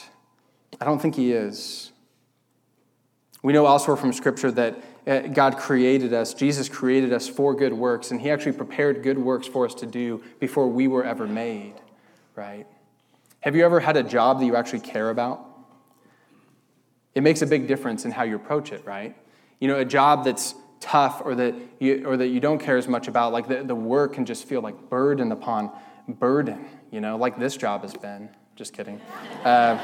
I 0.79 0.85
don't 0.85 1.01
think 1.01 1.15
he 1.15 1.33
is. 1.33 1.91
We 3.43 3.55
know 3.55 3.67
elsewhere 3.67 3.97
from 3.97 4.13
Scripture 4.13 4.51
that 4.51 4.83
uh, 5.07 5.21
God 5.21 5.57
created 5.57 6.13
us, 6.13 6.35
Jesus 6.35 6.69
created 6.69 7.15
us 7.15 7.29
for 7.29 7.55
good 7.55 7.73
works, 7.73 8.11
and 8.11 8.21
He 8.21 8.31
actually 8.31 8.53
prepared 8.53 9.03
good 9.03 9.17
works 9.17 9.47
for 9.47 9.65
us 9.65 9.73
to 9.77 9.87
do 9.87 10.23
before 10.39 10.69
we 10.69 10.87
were 10.87 11.05
ever 11.05 11.27
made, 11.27 11.73
right? 12.37 12.67
Have 13.41 13.57
you 13.57 13.65
ever 13.65 13.81
had 13.81 13.97
a 13.97 14.03
job 14.03 14.41
that 14.41 14.45
you 14.45 14.55
actually 14.55 14.81
care 14.81 15.09
about? 15.09 15.47
It 17.15 17.23
makes 17.23 17.41
a 17.41 17.47
big 17.47 17.67
difference 17.67 18.05
in 18.05 18.11
how 18.11 18.25
you 18.25 18.37
approach 18.37 18.71
it, 18.71 18.85
right? 18.85 19.17
You 19.61 19.69
know, 19.69 19.79
a 19.79 19.85
job 19.87 20.27
that's 20.27 20.55
tough 20.81 21.23
or 21.25 21.35
that 21.35 21.55
you, 21.79 22.07
or 22.07 22.17
that 22.17 22.29
you 22.29 22.41
don't 22.41 22.59
care 22.59 22.77
as 22.77 22.89
much 22.89 23.09
about, 23.09 23.33
like 23.33 23.49
the, 23.49 23.63
the 23.63 23.75
work 23.75 24.15
can 24.15 24.25
just 24.25 24.45
feel 24.45 24.61
like 24.61 24.89
burden 24.89 25.33
upon 25.33 25.71
burden, 26.09 26.65
you 26.91 27.01
know, 27.01 27.17
like 27.17 27.39
this 27.39 27.57
job 27.57 27.83
has 27.83 27.95
been. 27.95 28.29
Just 28.57 28.73
kidding. 28.73 29.01
Uh, 29.45 29.79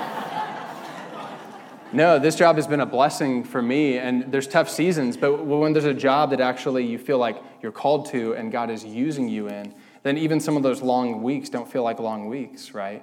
no, 1.93 2.19
this 2.19 2.35
job 2.35 2.57
has 2.57 2.67
been 2.67 2.81
a 2.81 2.87
blessing 2.87 3.45
for 3.45 3.63
me, 3.63 3.99
and 3.99 4.33
there's 4.33 4.49
tough 4.49 4.69
seasons, 4.69 5.17
but 5.17 5.45
when 5.45 5.73
there's 5.73 5.85
a 5.85 5.95
job 5.95 6.31
that 6.31 6.41
actually 6.41 6.85
you 6.85 6.99
feel 6.99 7.19
like 7.19 7.37
you're 7.63 7.73
called 7.73 8.07
to 8.07 8.35
and 8.35 8.51
God 8.51 8.71
is 8.71 8.85
using 8.85 9.29
you 9.29 9.49
in, 9.49 9.75
then 10.03 10.19
even 10.19 10.41
some 10.41 10.57
of 10.57 10.63
those 10.63 10.83
long 10.83 11.23
weeks 11.23 11.49
don't 11.49 11.71
feel 11.71 11.83
like 11.83 12.01
long 12.01 12.27
weeks, 12.29 12.75
right? 12.75 13.03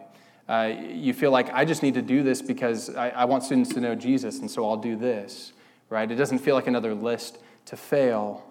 Uh, 0.49 0.73
you 0.77 1.13
feel 1.13 1.31
like 1.31 1.49
I 1.53 1.63
just 1.63 1.81
need 1.83 1.93
to 1.93 2.01
do 2.01 2.23
this 2.23 2.41
because 2.41 2.93
I, 2.95 3.09
I 3.09 3.25
want 3.25 3.43
students 3.43 3.73
to 3.73 3.79
know 3.79 3.95
Jesus, 3.95 4.39
and 4.39 4.51
so 4.51 4.67
I'll 4.67 4.75
do 4.75 4.97
this, 4.97 5.53
right? 5.89 6.09
It 6.11 6.15
doesn't 6.15 6.39
feel 6.39 6.55
like 6.55 6.67
another 6.67 6.93
list 6.93 7.37
to 7.65 7.77
fail. 7.77 8.43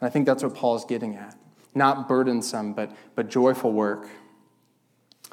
And 0.00 0.06
I 0.06 0.10
think 0.10 0.26
that's 0.26 0.42
what 0.42 0.54
Paul's 0.54 0.84
getting 0.84 1.16
at. 1.16 1.36
Not 1.74 2.08
burdensome, 2.08 2.72
but, 2.72 2.92
but 3.14 3.28
joyful 3.28 3.72
work. 3.72 4.08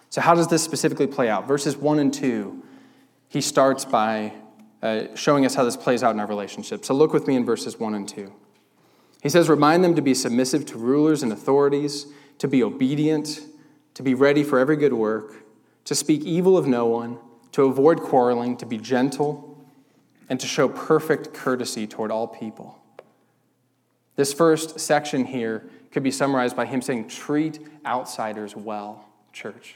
So, 0.10 0.22
how 0.22 0.36
does 0.36 0.48
this 0.48 0.64
specifically 0.64 1.08
play 1.08 1.30
out? 1.30 1.48
Verses 1.48 1.76
1 1.76 2.00
and 2.00 2.14
2 2.14 2.64
he 3.30 3.42
starts 3.42 3.86
by 3.86 4.34
uh, 4.82 5.16
showing 5.16 5.46
us 5.46 5.56
how 5.56 5.64
this 5.64 5.78
plays 5.78 6.04
out 6.04 6.14
in 6.14 6.20
our 6.20 6.28
relationship. 6.28 6.86
So 6.86 6.94
look 6.94 7.14
with 7.14 7.28
me 7.28 7.36
in 7.36 7.46
verses 7.46 7.80
1 7.80 7.94
and 7.94 8.08
2. 8.08 8.32
He 9.22 9.30
says, 9.30 9.50
Remind 9.50 9.84
them 9.84 9.96
to 9.96 10.02
be 10.02 10.14
submissive 10.14 10.66
to 10.68 10.78
rulers 10.78 11.24
and 11.24 11.32
authorities, 11.32 12.08
to 12.38 12.48
be 12.48 12.64
obedient, 12.64 13.42
to 13.96 14.04
be 14.04 14.14
ready 14.14 14.44
for 14.44 14.60
every 14.60 14.78
good 14.78 14.94
work, 14.94 15.44
to 15.86 15.96
speak 15.96 16.24
evil 16.24 16.58
of 16.58 16.68
no 16.68 16.86
one, 16.86 17.18
to 17.52 17.64
avoid 17.64 18.00
quarreling, 18.02 18.56
to 18.58 18.66
be 18.66 18.78
gentle, 18.78 19.66
and 20.30 20.40
to 20.40 20.48
show 20.48 20.70
perfect 20.70 21.34
courtesy 21.34 21.88
toward 21.88 22.12
all 22.12 22.28
people. 22.28 22.80
This 24.18 24.34
first 24.34 24.80
section 24.80 25.24
here 25.24 25.64
could 25.92 26.04
be 26.04 26.12
summarized 26.12 26.56
by 26.56 26.66
him 26.66 26.82
saying, 26.82 27.08
Treat 27.08 27.60
outsiders 27.86 28.56
well, 28.56 29.06
church. 29.32 29.76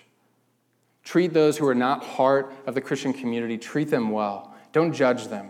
Treat 1.04 1.34
those 1.34 1.58
who 1.58 1.68
are 1.68 1.76
not 1.76 2.04
part 2.04 2.54
of 2.66 2.76
the 2.76 2.82
Christian 2.82 3.14
community, 3.14 3.58
treat 3.58 3.90
them 3.90 4.10
well. 4.10 4.54
Don't 4.74 4.94
judge 4.94 5.28
them. 5.28 5.50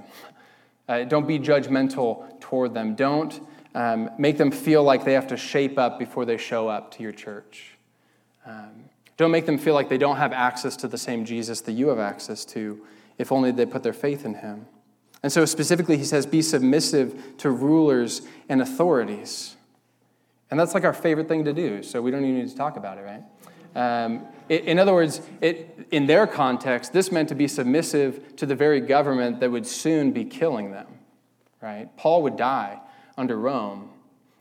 Uh, 0.87 1.03
don't 1.05 1.27
be 1.27 1.39
judgmental 1.39 2.39
toward 2.39 2.73
them. 2.73 2.95
Don't 2.95 3.39
um, 3.75 4.09
make 4.17 4.37
them 4.37 4.51
feel 4.51 4.83
like 4.83 5.05
they 5.05 5.13
have 5.13 5.27
to 5.27 5.37
shape 5.37 5.79
up 5.79 5.97
before 5.97 6.25
they 6.25 6.37
show 6.37 6.67
up 6.67 6.91
to 6.91 7.03
your 7.03 7.11
church. 7.11 7.77
Um, 8.45 8.85
don't 9.15 9.31
make 9.31 9.45
them 9.45 9.57
feel 9.57 9.73
like 9.73 9.87
they 9.87 9.97
don't 9.97 10.17
have 10.17 10.33
access 10.33 10.75
to 10.77 10.87
the 10.87 10.97
same 10.97 11.23
Jesus 11.25 11.61
that 11.61 11.73
you 11.73 11.89
have 11.89 11.99
access 11.99 12.43
to, 12.45 12.81
if 13.17 13.31
only 13.31 13.51
they 13.51 13.65
put 13.65 13.83
their 13.83 13.93
faith 13.93 14.25
in 14.25 14.33
him. 14.33 14.65
And 15.23 15.31
so, 15.31 15.45
specifically, 15.45 15.97
he 15.97 16.03
says, 16.03 16.25
be 16.25 16.41
submissive 16.41 17.37
to 17.37 17.51
rulers 17.51 18.23
and 18.49 18.61
authorities. 18.61 19.55
And 20.49 20.59
that's 20.59 20.73
like 20.73 20.83
our 20.83 20.93
favorite 20.93 21.27
thing 21.27 21.45
to 21.45 21.53
do, 21.53 21.83
so 21.83 22.01
we 22.01 22.11
don't 22.11 22.23
even 22.23 22.39
need 22.39 22.49
to 22.49 22.55
talk 22.55 22.75
about 22.75 22.97
it, 22.97 23.01
right? 23.01 23.23
Um, 23.73 24.25
in 24.49 24.79
other 24.79 24.93
words, 24.93 25.21
it, 25.39 25.87
in 25.91 26.07
their 26.07 26.27
context, 26.27 26.91
this 26.91 27.11
meant 27.11 27.29
to 27.29 27.35
be 27.35 27.47
submissive 27.47 28.35
to 28.35 28.45
the 28.45 28.55
very 28.55 28.81
government 28.81 29.39
that 29.39 29.49
would 29.49 29.65
soon 29.65 30.11
be 30.11 30.25
killing 30.25 30.71
them. 30.71 30.87
Right? 31.61 31.95
Paul 31.95 32.23
would 32.23 32.37
die 32.37 32.79
under 33.17 33.37
Rome. 33.37 33.89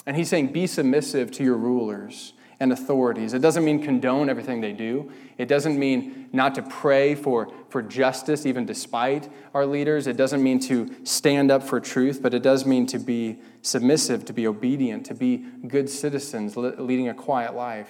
And 0.06 0.16
he's 0.16 0.28
saying, 0.28 0.52
be 0.52 0.66
submissive 0.66 1.30
to 1.32 1.44
your 1.44 1.56
rulers 1.56 2.32
and 2.61 2.73
authorities. 2.73 3.33
It 3.33 3.40
doesn't 3.40 3.64
mean 3.64 3.83
condone 3.83 4.29
everything 4.29 4.61
they 4.61 4.73
do. 4.73 5.11
It 5.38 5.47
doesn't 5.49 5.79
mean 5.79 6.29
not 6.33 6.55
to 6.57 6.62
pray 6.62 7.14
for, 7.14 7.50
for 7.71 7.83
justice, 7.83 8.45
even 8.45 8.67
despite 8.67 9.31
our 9.55 9.64
leaders. 9.64 10.07
It 10.07 10.19
doesn't 10.19 10.43
mean 10.43 10.61
to 10.61 10.95
stand 11.05 11.50
up 11.50 11.62
for 11.62 11.81
truth, 11.81 12.23
but 12.23 12.35
it 12.35 12.43
does 12.43 12.67
mean 12.67 12.87
to 12.87 12.99
be 12.99 13.38
submissive, 13.62 14.26
to 14.26 14.35
be 14.35 14.47
obedient, 14.47 15.07
to 15.07 15.14
be 15.14 15.38
good 15.67 15.88
citizens, 15.88 16.57
leading 16.57 17.09
a 17.09 17.14
quiet 17.14 17.55
life 17.55 17.88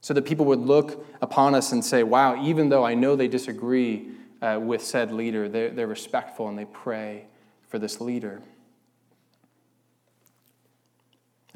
so 0.00 0.14
that 0.14 0.22
people 0.22 0.46
would 0.46 0.60
look 0.60 1.04
upon 1.20 1.54
us 1.54 1.72
and 1.72 1.84
say, 1.84 2.02
wow, 2.02 2.42
even 2.42 2.68
though 2.68 2.84
I 2.84 2.94
know 2.94 3.16
they 3.16 3.28
disagree 3.28 4.08
uh, 4.40 4.58
with 4.62 4.82
said 4.82 5.12
leader, 5.12 5.48
they're, 5.48 5.70
they're 5.70 5.86
respectful 5.86 6.48
and 6.48 6.56
they 6.56 6.64
pray 6.66 7.26
for 7.68 7.78
this 7.78 8.00
leader. 8.00 8.40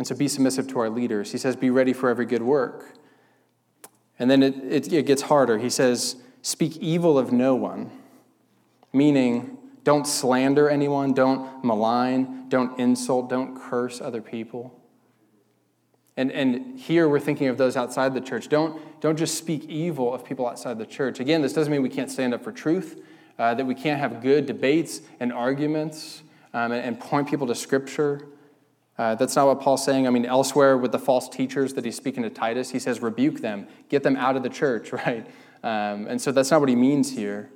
And 0.03 0.07
so 0.09 0.17
be 0.17 0.27
submissive 0.27 0.67
to 0.67 0.81
our 0.81 0.91
leaders. 0.91 1.31
He 1.31 1.39
says, 1.39 1.55
be 1.55 1.71
ready 1.71 1.93
for 1.93 2.09
every 2.09 2.27
good 2.27 2.43
work. 2.43 2.95
And 4.19 4.29
then 4.29 4.43
it, 4.43 4.57
it, 4.57 4.93
it 4.93 5.07
gets 5.07 5.23
harder. 5.23 5.59
He 5.59 5.71
says, 5.71 6.17
speak 6.43 6.77
evil 6.79 7.17
of 7.17 7.31
no 7.31 7.55
one, 7.55 7.89
meaning 8.93 9.59
don't 9.85 10.05
slander 10.05 10.69
anyone, 10.69 11.13
don't 11.13 11.65
malign, 11.65 12.49
don't 12.49 12.77
insult, 12.81 13.31
don't 13.31 13.57
curse 13.57 14.01
other 14.01 14.21
people. 14.21 14.77
And, 16.17 16.33
and 16.33 16.77
here 16.81 17.09
we're 17.09 17.21
thinking 17.21 17.47
of 17.47 17.57
those 17.57 17.77
outside 17.77 18.13
the 18.13 18.21
church. 18.21 18.49
Don't, 18.49 19.01
don't 19.01 19.17
just 19.17 19.39
speak 19.39 19.67
evil 19.67 20.13
of 20.13 20.25
people 20.25 20.49
outside 20.49 20.79
the 20.79 20.85
church. 20.87 21.21
Again, 21.21 21.43
this 21.43 21.53
doesn't 21.53 21.71
mean 21.71 21.81
we 21.81 21.91
can't 21.91 22.11
stand 22.11 22.35
up 22.35 22.43
for 22.43 22.51
truth, 22.51 23.01
uh, 23.39 23.55
that 23.55 23.65
we 23.65 23.77
can't 23.77 24.01
have 24.01 24.21
good 24.21 24.47
debates 24.47 25.01
and 25.21 25.33
arguments 25.33 26.25
um, 26.55 26.73
and, 26.73 26.85
and, 26.85 26.99
point 26.99 27.29
people 27.29 27.47
to 27.47 27.55
Scripture. 27.55 28.27
Uh, 29.03 29.17
that's 29.17 29.35
not 29.35 29.49
what 29.49 29.61
Paul's 29.61 29.85
saying. 29.85 30.07
I 30.07 30.11
mean, 30.11 30.25
elsewhere 30.25 30.79
with 30.79 30.93
the 30.93 30.99
false 30.99 31.29
teachers 31.29 31.75
that 31.75 31.85
he's 31.85 31.97
speaking 31.97 32.23
to 32.23 32.31
Titus, 32.31 32.71
he 32.71 32.79
says, 32.79 33.03
rebuke 33.03 33.41
them, 33.41 33.67
get 33.89 34.05
them 34.05 34.15
out 34.15 34.37
of 34.37 34.45
the 34.45 34.49
church, 34.49 34.93
right? 35.07 35.27
Um, 35.65 36.07
and 36.07 36.21
so 36.21 36.31
that's 36.31 36.53
not 36.53 36.61
what 36.61 36.69
he 36.69 36.77
means 36.77 37.11
here. 37.11 37.51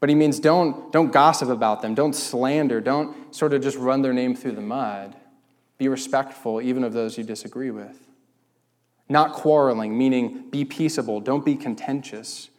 But 0.00 0.08
he 0.08 0.16
means 0.16 0.40
don't, 0.40 0.92
don't 0.92 1.12
gossip 1.12 1.50
about 1.50 1.82
them, 1.82 1.94
don't 1.94 2.14
slander, 2.14 2.80
don't 2.80 3.32
sort 3.32 3.52
of 3.52 3.62
just 3.62 3.76
run 3.76 4.02
their 4.02 4.12
name 4.12 4.34
through 4.34 4.52
the 4.52 4.60
mud. 4.60 5.14
Be 5.78 5.86
respectful 5.86 6.60
even 6.60 6.82
of 6.82 6.94
those 6.94 7.16
you 7.16 7.22
disagree 7.22 7.70
with. 7.70 8.08
Not 9.08 9.34
quarreling, 9.34 9.96
meaning 9.96 10.50
be 10.50 10.64
peaceable. 10.64 11.20
Don't 11.20 11.44
be 11.44 11.54
contentious. 11.54 12.50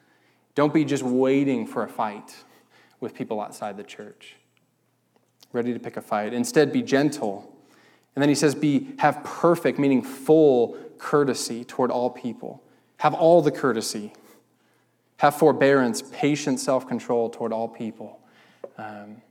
Don't 0.55 0.73
be 0.73 0.85
just 0.85 1.03
waiting 1.03 1.67
for 1.67 1.83
a 1.83 1.89
fight 1.89 2.37
with 3.01 3.13
people 3.13 3.41
outside 3.41 3.75
the 3.75 3.83
church, 3.83 4.37
ready 5.51 5.73
to 5.73 5.79
pick 5.79 5.97
a 5.97 6.01
fight. 6.01 6.33
Instead, 6.33 6.71
be 6.71 6.81
gentle. 6.81 7.50
And 8.15 8.21
then 8.21 8.29
he 8.29 8.35
says, 8.35 8.55
be, 8.55 8.89
have 8.99 9.23
perfect, 9.23 9.79
meaning 9.79 10.01
full 10.01 10.77
courtesy 10.97 11.63
toward 11.63 11.91
all 11.91 12.09
people. 12.09 12.61
Have 12.97 13.13
all 13.13 13.41
the 13.41 13.51
courtesy. 13.51 14.13
Have 15.17 15.35
forbearance, 15.35 16.01
patient 16.11 16.59
self 16.59 16.87
control 16.87 17.29
toward 17.29 17.53
all 17.53 17.67
people. 17.67 18.19
Um, 18.77 19.21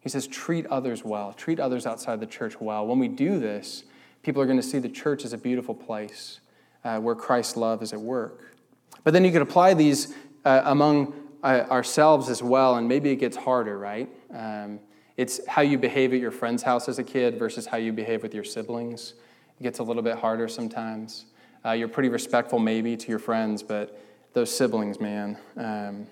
he 0.00 0.08
says, 0.08 0.26
treat 0.26 0.66
others 0.66 1.04
well, 1.04 1.32
treat 1.32 1.60
others 1.60 1.86
outside 1.86 2.20
the 2.20 2.26
church 2.26 2.60
well. 2.60 2.86
When 2.86 2.98
we 2.98 3.08
do 3.08 3.38
this, 3.38 3.84
people 4.22 4.40
are 4.40 4.46
going 4.46 4.58
to 4.58 4.62
see 4.62 4.78
the 4.78 4.88
church 4.88 5.24
as 5.24 5.32
a 5.32 5.38
beautiful 5.38 5.74
place 5.74 6.40
uh, 6.84 6.98
where 6.98 7.14
Christ's 7.14 7.56
love 7.56 7.82
is 7.82 7.92
at 7.92 8.00
work. 8.00 8.56
But 9.04 9.12
then 9.12 9.24
you 9.24 9.32
could 9.32 9.42
apply 9.42 9.74
these 9.74 10.14
uh, 10.44 10.62
among 10.64 11.14
uh, 11.42 11.66
ourselves 11.70 12.28
as 12.28 12.42
well, 12.42 12.76
and 12.76 12.88
maybe 12.88 13.10
it 13.10 13.16
gets 13.16 13.36
harder, 13.36 13.78
right? 13.78 14.08
Um, 14.34 14.80
it's 15.20 15.46
how 15.46 15.60
you 15.60 15.76
behave 15.76 16.14
at 16.14 16.18
your 16.18 16.30
friend's 16.30 16.62
house 16.62 16.88
as 16.88 16.98
a 16.98 17.04
kid 17.04 17.38
versus 17.38 17.66
how 17.66 17.76
you 17.76 17.92
behave 17.92 18.22
with 18.22 18.32
your 18.32 18.42
siblings. 18.42 19.12
It 19.60 19.62
gets 19.64 19.78
a 19.78 19.82
little 19.82 20.02
bit 20.02 20.16
harder 20.16 20.48
sometimes. 20.48 21.26
Uh, 21.62 21.72
you're 21.72 21.88
pretty 21.88 22.08
respectful, 22.08 22.58
maybe, 22.58 22.96
to 22.96 23.08
your 23.10 23.18
friends, 23.18 23.62
but 23.62 24.00
those 24.32 24.50
siblings, 24.50 24.98
man. 24.98 25.36
Um, 25.58 26.06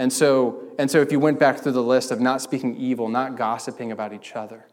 and 0.00 0.12
so, 0.12 0.64
and 0.80 0.90
so 0.90 1.00
if 1.00 1.12
you 1.12 1.20
went 1.20 1.38
back 1.38 1.60
through 1.60 1.78
the 1.78 1.82
list 1.82 2.10
of 2.10 2.20
not 2.20 2.42
speaking 2.42 2.74
evil, 2.74 3.08
not 3.08 3.36
gossiping 3.36 3.92
about 3.92 4.12
each 4.12 4.34
other, 4.34 4.66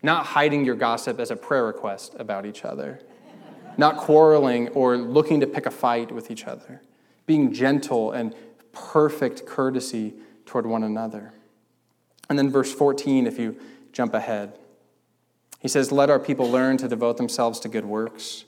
not 0.00 0.24
hiding 0.24 0.64
your 0.64 0.76
gossip 0.76 1.18
as 1.18 1.32
a 1.32 1.36
prayer 1.36 1.64
request 1.64 2.14
about 2.20 2.46
each 2.46 2.64
other, 2.64 3.00
not 3.76 3.96
quarreling 3.96 4.68
or 4.68 4.96
looking 4.96 5.40
to 5.40 5.46
pick 5.48 5.66
a 5.66 5.72
fight 5.72 6.12
with 6.12 6.30
each 6.30 6.44
other, 6.44 6.82
being 7.26 7.52
gentle 7.52 8.12
and 8.12 8.32
perfect 8.70 9.44
courtesy 9.44 10.14
toward 10.46 10.66
one 10.66 10.84
another. 10.84 11.32
And 12.28 12.38
then 12.38 12.50
verse 12.50 12.72
14, 12.72 13.26
if 13.26 13.38
you 13.38 13.56
jump 13.92 14.14
ahead, 14.14 14.58
he 15.60 15.68
says, 15.68 15.90
Let 15.90 16.10
our 16.10 16.18
people 16.18 16.50
learn 16.50 16.76
to 16.78 16.88
devote 16.88 17.16
themselves 17.16 17.60
to 17.60 17.68
good 17.68 17.84
works, 17.84 18.44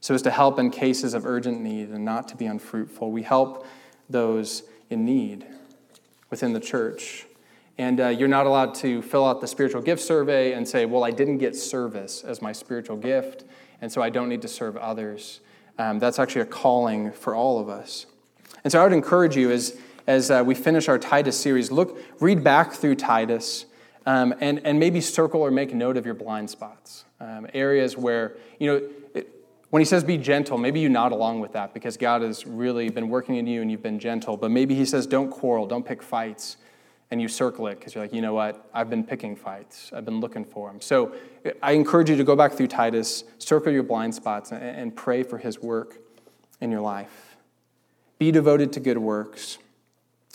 so 0.00 0.14
as 0.14 0.22
to 0.22 0.30
help 0.30 0.58
in 0.58 0.70
cases 0.70 1.14
of 1.14 1.26
urgent 1.26 1.60
need 1.60 1.88
and 1.90 2.04
not 2.04 2.28
to 2.28 2.36
be 2.36 2.46
unfruitful. 2.46 3.10
We 3.10 3.22
help 3.22 3.66
those 4.08 4.62
in 4.90 5.04
need 5.04 5.46
within 6.30 6.52
the 6.52 6.60
church. 6.60 7.26
And 7.76 8.00
uh, 8.00 8.08
you're 8.08 8.28
not 8.28 8.46
allowed 8.46 8.74
to 8.76 9.02
fill 9.02 9.24
out 9.24 9.40
the 9.40 9.46
spiritual 9.46 9.82
gift 9.82 10.02
survey 10.02 10.52
and 10.52 10.66
say, 10.66 10.84
well, 10.84 11.04
I 11.04 11.12
didn't 11.12 11.38
get 11.38 11.54
service 11.54 12.24
as 12.24 12.42
my 12.42 12.52
spiritual 12.52 12.96
gift, 12.96 13.44
and 13.80 13.90
so 13.90 14.02
I 14.02 14.10
don't 14.10 14.28
need 14.28 14.42
to 14.42 14.48
serve 14.48 14.76
others. 14.76 15.40
Um, 15.78 16.00
that's 16.00 16.18
actually 16.18 16.40
a 16.40 16.46
calling 16.46 17.12
for 17.12 17.36
all 17.36 17.60
of 17.60 17.68
us. 17.68 18.06
And 18.64 18.72
so 18.72 18.80
I 18.80 18.82
would 18.82 18.92
encourage 18.92 19.36
you 19.36 19.52
as, 19.52 19.78
as 20.08 20.30
uh, 20.30 20.42
we 20.44 20.54
finish 20.54 20.88
our 20.88 20.98
Titus 20.98 21.38
series, 21.38 21.70
look, 21.70 22.00
read 22.18 22.42
back 22.42 22.72
through 22.72 22.94
Titus 22.94 23.66
um, 24.06 24.34
and, 24.40 24.58
and 24.64 24.80
maybe 24.80 25.02
circle 25.02 25.42
or 25.42 25.50
make 25.50 25.74
note 25.74 25.98
of 25.98 26.06
your 26.06 26.14
blind 26.14 26.48
spots. 26.48 27.04
Um, 27.20 27.46
areas 27.52 27.94
where, 27.94 28.38
you 28.58 28.66
know, 28.66 28.88
it, 29.14 29.28
when 29.68 29.80
he 29.80 29.84
says 29.84 30.02
be 30.02 30.16
gentle, 30.16 30.56
maybe 30.56 30.80
you 30.80 30.88
nod 30.88 31.12
along 31.12 31.40
with 31.40 31.52
that 31.52 31.74
because 31.74 31.98
God 31.98 32.22
has 32.22 32.46
really 32.46 32.88
been 32.88 33.10
working 33.10 33.36
in 33.36 33.46
you 33.46 33.60
and 33.60 33.70
you've 33.70 33.82
been 33.82 33.98
gentle. 33.98 34.38
But 34.38 34.50
maybe 34.50 34.74
he 34.74 34.86
says 34.86 35.06
don't 35.06 35.28
quarrel, 35.28 35.66
don't 35.66 35.84
pick 35.84 36.02
fights 36.02 36.56
and 37.10 37.20
you 37.20 37.28
circle 37.28 37.66
it 37.66 37.78
because 37.78 37.94
you're 37.94 38.04
like, 38.04 38.14
you 38.14 38.22
know 38.22 38.32
what? 38.32 38.66
I've 38.72 38.88
been 38.88 39.04
picking 39.04 39.36
fights. 39.36 39.90
I've 39.92 40.06
been 40.06 40.20
looking 40.20 40.46
for 40.46 40.70
them. 40.70 40.80
So 40.80 41.14
I 41.62 41.72
encourage 41.72 42.08
you 42.08 42.16
to 42.16 42.24
go 42.24 42.34
back 42.34 42.52
through 42.52 42.68
Titus, 42.68 43.24
circle 43.36 43.70
your 43.74 43.82
blind 43.82 44.14
spots, 44.14 44.52
and 44.52 44.96
pray 44.96 45.22
for 45.22 45.36
his 45.36 45.60
work 45.60 45.98
in 46.62 46.70
your 46.70 46.80
life. 46.80 47.36
Be 48.18 48.32
devoted 48.32 48.72
to 48.72 48.80
good 48.80 48.98
works, 48.98 49.58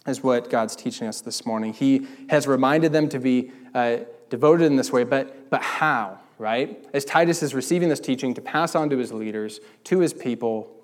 is 0.06 0.22
what 0.22 0.50
God's 0.50 0.76
teaching 0.76 1.08
us 1.08 1.22
this 1.22 1.46
morning. 1.46 1.74
He 1.74 2.08
has 2.30 2.48
reminded 2.48 2.92
them 2.92 3.10
to 3.10 3.20
be 3.20 3.52
uh, 3.74 3.98
devoted 4.30 4.66
in 4.66 4.76
this 4.76 4.92
way, 4.92 5.04
but, 5.04 5.50
but 5.50 5.62
how, 5.62 6.20
right? 6.38 6.86
As 6.94 7.06
Titus 7.06 7.42
is 7.42 7.54
receiving 7.54 7.90
this 7.90 8.00
teaching 8.00 8.34
to 8.34 8.42
pass 8.42 8.76
on 8.76 8.90
to 8.90 8.98
his 8.98 9.14
leaders, 9.14 9.60
to 9.86 10.00
his 10.00 10.14
people, 10.14 10.76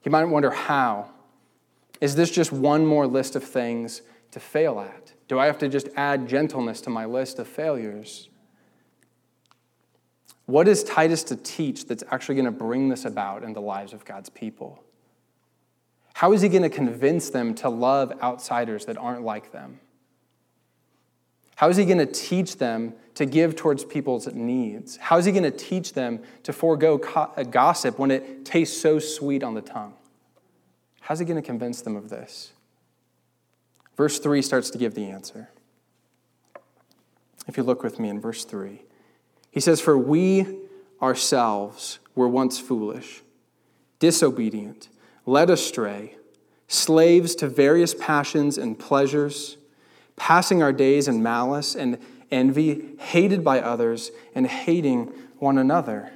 he 0.00 0.10
might 0.10 0.24
wonder 0.24 0.50
how. 0.50 1.10
Is 2.00 2.16
this 2.16 2.30
just 2.30 2.50
one 2.50 2.84
more 2.86 3.06
list 3.06 3.36
of 3.36 3.44
things 3.44 4.02
to 4.32 4.40
fail 4.40 4.80
at? 4.80 5.12
Do 5.28 5.38
I 5.38 5.46
have 5.46 5.58
to 5.58 5.68
just 5.68 5.88
add 5.96 6.28
gentleness 6.28 6.80
to 6.82 6.90
my 6.90 7.04
list 7.04 7.38
of 7.38 7.46
failures? 7.46 8.28
What 10.46 10.66
is 10.66 10.82
Titus 10.82 11.22
to 11.24 11.36
teach 11.36 11.86
that's 11.86 12.02
actually 12.10 12.34
going 12.34 12.46
to 12.46 12.50
bring 12.50 12.88
this 12.88 13.04
about 13.04 13.44
in 13.44 13.52
the 13.52 13.60
lives 13.60 13.92
of 13.92 14.04
God's 14.04 14.28
people? 14.28 14.82
How 16.14 16.32
is 16.32 16.42
he 16.42 16.48
going 16.48 16.62
to 16.62 16.70
convince 16.70 17.30
them 17.30 17.54
to 17.56 17.68
love 17.68 18.12
outsiders 18.22 18.86
that 18.86 18.98
aren't 18.98 19.22
like 19.22 19.52
them? 19.52 19.80
How 21.56 21.68
is 21.68 21.76
he 21.76 21.84
going 21.84 21.98
to 21.98 22.06
teach 22.06 22.56
them 22.56 22.94
to 23.14 23.26
give 23.26 23.54
towards 23.56 23.84
people's 23.84 24.26
needs? 24.26 24.96
How 24.96 25.18
is 25.18 25.24
he 25.24 25.32
going 25.32 25.44
to 25.44 25.50
teach 25.50 25.92
them 25.92 26.20
to 26.42 26.52
forego 26.52 26.98
uh, 27.14 27.44
gossip 27.44 27.98
when 27.98 28.10
it 28.10 28.44
tastes 28.44 28.80
so 28.80 28.98
sweet 28.98 29.42
on 29.42 29.54
the 29.54 29.60
tongue? 29.60 29.94
How's 31.00 31.18
he 31.18 31.24
going 31.24 31.40
to 31.40 31.46
convince 31.46 31.82
them 31.82 31.96
of 31.96 32.08
this? 32.08 32.52
Verse 33.96 34.18
3 34.18 34.42
starts 34.42 34.70
to 34.70 34.78
give 34.78 34.94
the 34.94 35.04
answer. 35.04 35.50
If 37.46 37.56
you 37.56 37.62
look 37.62 37.82
with 37.82 37.98
me 37.98 38.08
in 38.08 38.20
verse 38.20 38.44
3, 38.44 38.82
he 39.50 39.60
says, 39.60 39.80
For 39.80 39.98
we 39.98 40.46
ourselves 41.00 41.98
were 42.14 42.28
once 42.28 42.58
foolish, 42.58 43.22
disobedient, 43.98 44.88
led 45.26 45.50
astray, 45.50 46.16
slaves 46.68 47.34
to 47.36 47.48
various 47.48 47.94
passions 47.94 48.58
and 48.58 48.78
pleasures, 48.78 49.56
passing 50.16 50.62
our 50.62 50.72
days 50.72 51.08
in 51.08 51.22
malice 51.22 51.74
and 51.74 51.98
envy, 52.30 52.96
hated 52.98 53.44
by 53.44 53.60
others, 53.60 54.10
and 54.34 54.46
hating 54.46 55.12
one 55.38 55.58
another. 55.58 56.12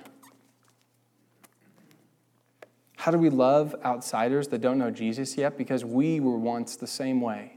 How 2.96 3.12
do 3.12 3.18
we 3.18 3.30
love 3.30 3.75
outsiders 3.84 4.48
that 4.48 4.60
don't 4.60 4.78
know 4.78 4.90
Jesus 4.90 5.36
yet? 5.36 5.56
Because 5.56 5.84
we 5.84 6.18
were 6.18 6.38
once 6.38 6.76
the 6.76 6.86
same 6.86 7.20
way 7.20 7.56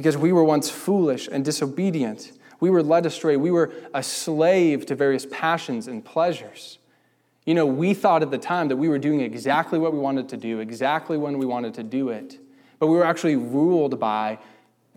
because 0.00 0.16
we 0.16 0.32
were 0.32 0.44
once 0.44 0.70
foolish 0.70 1.28
and 1.30 1.44
disobedient. 1.44 2.32
We 2.58 2.70
were 2.70 2.82
led 2.82 3.04
astray. 3.04 3.36
We 3.36 3.50
were 3.50 3.70
a 3.92 4.02
slave 4.02 4.86
to 4.86 4.94
various 4.94 5.26
passions 5.30 5.88
and 5.88 6.02
pleasures. 6.02 6.78
You 7.50 7.54
know, 7.54 7.66
we 7.66 7.94
thought 7.94 8.22
at 8.22 8.30
the 8.30 8.38
time 8.38 8.68
that 8.68 8.76
we 8.76 8.88
were 8.88 9.00
doing 9.00 9.20
exactly 9.20 9.76
what 9.76 9.92
we 9.92 9.98
wanted 9.98 10.28
to 10.28 10.36
do, 10.36 10.60
exactly 10.60 11.18
when 11.18 11.36
we 11.36 11.46
wanted 11.46 11.74
to 11.74 11.82
do 11.82 12.10
it. 12.10 12.38
But 12.78 12.86
we 12.86 12.96
were 12.96 13.04
actually 13.04 13.34
ruled 13.34 13.98
by 13.98 14.38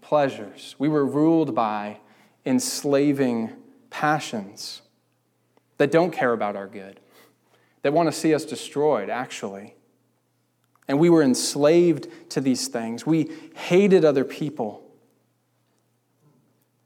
pleasures. 0.02 0.76
We 0.78 0.88
were 0.88 1.04
ruled 1.04 1.56
by 1.56 1.98
enslaving 2.46 3.54
passions 3.90 4.84
that 5.80 5.90
don't 5.90 6.12
care 6.12 6.32
about 6.32 6.56
our 6.56 6.68
good, 6.68 7.00
that 7.82 7.92
want 7.92 8.08
to 8.10 8.14
see 8.14 8.36
us 8.36 8.46
destroyed, 8.46 9.10
actually. 9.10 9.74
And 10.88 11.00
we 11.00 11.10
were 11.10 11.24
enslaved 11.24 12.08
to 12.30 12.40
these 12.40 12.68
things. 12.68 13.04
We 13.04 13.32
hated 13.56 14.06
other 14.06 14.24
people. 14.24 14.84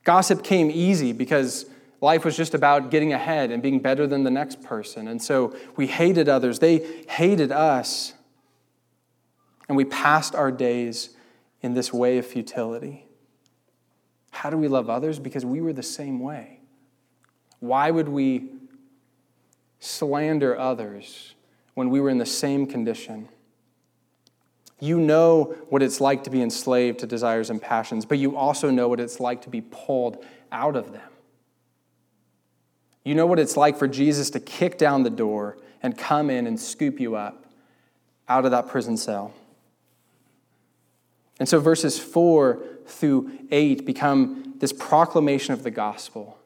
Gossip 0.05 0.45
came 0.45 0.71
easy 0.71 1.11
because 1.11 1.65
life 2.01 2.25
was 2.25 2.37
just 2.37 2.53
about 2.53 2.91
getting 2.91 3.13
ahead 3.13 3.51
and 3.51 3.61
being 3.61 3.79
better 3.79 4.07
than 4.07 4.23
the 4.23 4.31
next 4.31 4.61
person. 4.61 5.07
And 5.07 5.21
so 5.21 5.55
we 5.75 5.87
hated 5.87 6.29
others, 6.29 6.59
they 6.59 6.85
hated 7.09 7.51
us. 7.51 8.13
And 9.67 9.75
we 9.75 9.85
passed 9.85 10.33
our 10.33 10.51
days 10.51 11.09
in 11.61 11.73
this 11.73 11.91
way 11.91 12.17
of 12.17 12.25
futility. 12.25 13.05
How 14.31 14.49
do 14.49 14.57
we 14.57 14.67
love 14.67 14.89
others? 14.89 15.19
Because 15.19 15.43
we 15.43 15.61
were 15.61 15.73
the 15.73 15.83
same 15.83 16.19
way. 16.19 16.61
Why 17.59 17.91
would 17.91 18.07
we 18.07 18.49
slander 19.79 20.57
others 20.57 21.33
when 21.73 21.89
we 21.89 21.99
were 21.99 22.09
in 22.09 22.17
the 22.17 22.25
same 22.25 22.67
condition? 22.67 23.29
You 24.79 24.99
know 24.99 25.55
what 25.69 25.81
it's 25.81 25.99
like 25.99 26.23
to 26.25 26.29
be 26.29 26.41
enslaved 26.41 26.99
to 26.99 27.07
desires 27.07 27.49
and 27.49 27.59
passions, 27.59 28.05
but 28.05 28.19
you 28.19 28.37
also 28.37 28.69
know 28.69 28.87
what 28.87 28.99
it's 28.99 29.19
like 29.19 29.41
to 29.41 29.49
be 29.49 29.61
pulled 29.61 30.23
out 30.51 30.75
of 30.75 30.91
them. 30.91 31.09
You 33.07 33.15
know 33.15 33.25
what 33.25 33.39
it's 33.39 33.55
like 33.55 33.77
for 33.77 33.87
Jesus 33.87 34.29
to 34.31 34.41
kick 34.41 34.77
down 34.77 35.03
the 35.03 35.09
door 35.09 35.57
and 35.81 35.97
come 35.97 36.29
in 36.29 36.45
and 36.45 36.59
scoop 36.59 36.99
you 36.99 37.15
up 37.15 37.45
out 38.27 38.43
of 38.43 38.51
that 38.51 38.67
prison 38.67 38.97
cell. 38.97 39.33
And 41.39 41.47
so 41.47 41.61
verses 41.61 41.97
4 41.97 42.61
through 42.85 43.31
8 43.49 43.85
become 43.85 44.55
this 44.57 44.73
proclamation 44.73 45.53
of 45.53 45.63
the 45.63 45.71
gospel 45.71 46.37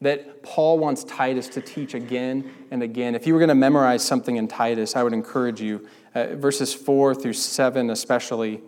that 0.00 0.42
Paul 0.42 0.78
wants 0.78 1.04
Titus 1.04 1.46
to 1.48 1.60
teach 1.60 1.92
again 1.92 2.50
and 2.70 2.82
again. 2.82 3.14
If 3.14 3.26
you 3.26 3.34
were 3.34 3.38
going 3.38 3.50
to 3.50 3.54
memorize 3.54 4.02
something 4.02 4.36
in 4.36 4.48
Titus, 4.48 4.96
I 4.96 5.02
would 5.02 5.12
encourage 5.12 5.60
you 5.60 5.86
uh, 6.14 6.36
verses 6.36 6.72
4 6.72 7.14
through 7.14 7.34
7, 7.34 7.90
especially. 7.90 8.62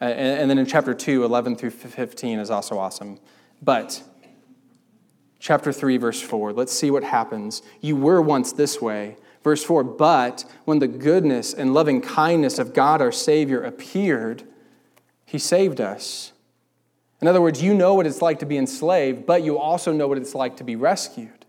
Uh, 0.00 0.04
and, 0.04 0.42
and 0.42 0.50
then 0.50 0.58
in 0.58 0.66
chapter 0.66 0.94
2, 0.94 1.24
11 1.24 1.56
through 1.56 1.70
15 1.70 2.38
is 2.38 2.52
also 2.52 2.78
awesome. 2.78 3.18
But 3.60 4.00
chapter 5.44 5.74
3, 5.74 5.98
verse 5.98 6.22
4, 6.22 6.54
let's 6.54 6.72
see 6.72 6.90
what 6.90 7.04
happens. 7.04 7.60
You 7.82 7.96
were 7.96 8.22
once 8.22 8.50
this 8.50 8.80
way. 8.80 9.18
Verse 9.42 9.62
4 9.62 9.84
But 9.84 10.46
when 10.64 10.78
the 10.78 10.88
goodness 10.88 11.52
and 11.52 11.74
loving 11.74 12.00
kindness 12.00 12.58
of 12.58 12.72
God 12.72 13.02
our 13.02 13.12
Savior 13.12 13.62
appeared, 13.62 14.44
he 15.26 15.38
saved 15.38 15.82
us. 15.82 16.32
In 17.20 17.28
other 17.28 17.42
words, 17.42 17.62
you 17.62 17.74
know 17.74 17.92
what 17.92 18.06
it's 18.06 18.22
like 18.22 18.38
to 18.38 18.46
be 18.46 18.56
enslaved, 18.56 19.26
but 19.26 19.42
you 19.42 19.58
also 19.58 19.92
know 19.92 20.08
what 20.08 20.16
it's 20.16 20.34
like 20.34 20.56
to 20.56 20.64
be 20.64 20.76
rescued. 20.76 21.44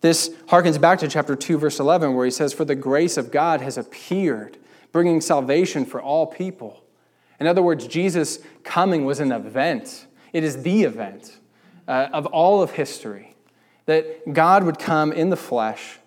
This 0.00 0.28
harkens 0.46 0.80
back 0.80 1.00
to 1.00 1.08
chapter 1.08 1.34
2, 1.34 1.58
verse 1.58 1.80
11, 1.80 2.14
where 2.14 2.24
he 2.24 2.30
says, 2.30 2.52
For 2.52 2.64
the 2.64 2.76
grace 2.76 3.16
of 3.16 3.32
God 3.32 3.60
has 3.60 3.76
appeared, 3.76 4.56
bringing 4.92 5.20
salvation 5.20 5.84
for 5.84 6.00
all 6.00 6.28
people. 6.28 6.84
In 7.40 7.48
other 7.48 7.62
words, 7.62 7.88
Jesus' 7.88 8.38
coming 8.62 9.04
was 9.04 9.18
an 9.18 9.32
event, 9.32 10.06
it 10.32 10.44
is 10.44 10.62
the 10.62 10.84
event 10.84 11.40
uh, 11.86 12.08
of 12.12 12.26
all 12.26 12.62
of 12.62 12.72
history. 12.72 13.34
That 13.86 14.32
God 14.32 14.64
would 14.64 14.78
come 14.78 15.12
in 15.12 15.30
the 15.30 15.36
flesh, 15.36 15.98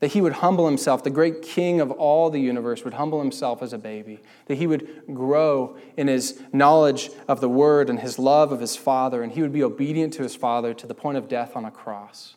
that 0.00 0.12
he 0.12 0.20
would 0.20 0.32
humble 0.32 0.66
himself, 0.66 1.04
the 1.04 1.10
great 1.10 1.42
king 1.42 1.80
of 1.80 1.90
all 1.90 2.30
the 2.30 2.40
universe 2.40 2.84
would 2.84 2.94
humble 2.94 3.20
himself 3.20 3.62
as 3.62 3.72
a 3.72 3.78
baby, 3.78 4.20
that 4.46 4.56
he 4.56 4.66
would 4.66 5.02
grow 5.12 5.76
in 5.96 6.08
his 6.08 6.40
knowledge 6.52 7.10
of 7.28 7.40
the 7.40 7.48
word 7.48 7.88
and 7.88 8.00
his 8.00 8.18
love 8.18 8.50
of 8.50 8.60
his 8.60 8.74
father, 8.74 9.22
and 9.22 9.32
he 9.32 9.42
would 9.42 9.52
be 9.52 9.62
obedient 9.62 10.12
to 10.14 10.22
his 10.22 10.34
father 10.34 10.74
to 10.74 10.86
the 10.86 10.94
point 10.94 11.18
of 11.18 11.28
death 11.28 11.54
on 11.54 11.64
a 11.64 11.70
cross. 11.70 12.34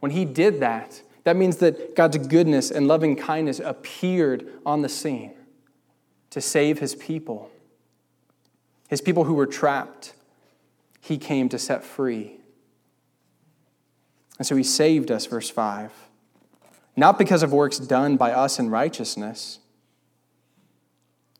When 0.00 0.12
he 0.12 0.24
did 0.24 0.60
that, 0.60 1.02
that 1.24 1.36
means 1.36 1.56
that 1.58 1.94
God's 1.94 2.18
goodness 2.18 2.70
and 2.70 2.86
loving 2.86 3.16
kindness 3.16 3.60
appeared 3.60 4.48
on 4.64 4.82
the 4.82 4.88
scene 4.88 5.34
to 6.30 6.40
save 6.40 6.78
his 6.78 6.94
people. 6.94 7.50
His 8.88 9.00
people 9.00 9.24
who 9.24 9.34
were 9.34 9.46
trapped, 9.46 10.14
he 11.00 11.18
came 11.18 11.48
to 11.50 11.58
set 11.58 11.84
free. 11.84 12.38
And 14.38 14.46
so 14.46 14.56
he 14.56 14.62
saved 14.62 15.10
us, 15.10 15.26
verse 15.26 15.50
5. 15.50 15.92
Not 16.96 17.18
because 17.18 17.42
of 17.42 17.52
works 17.52 17.78
done 17.78 18.16
by 18.16 18.32
us 18.32 18.58
in 18.58 18.70
righteousness. 18.70 19.60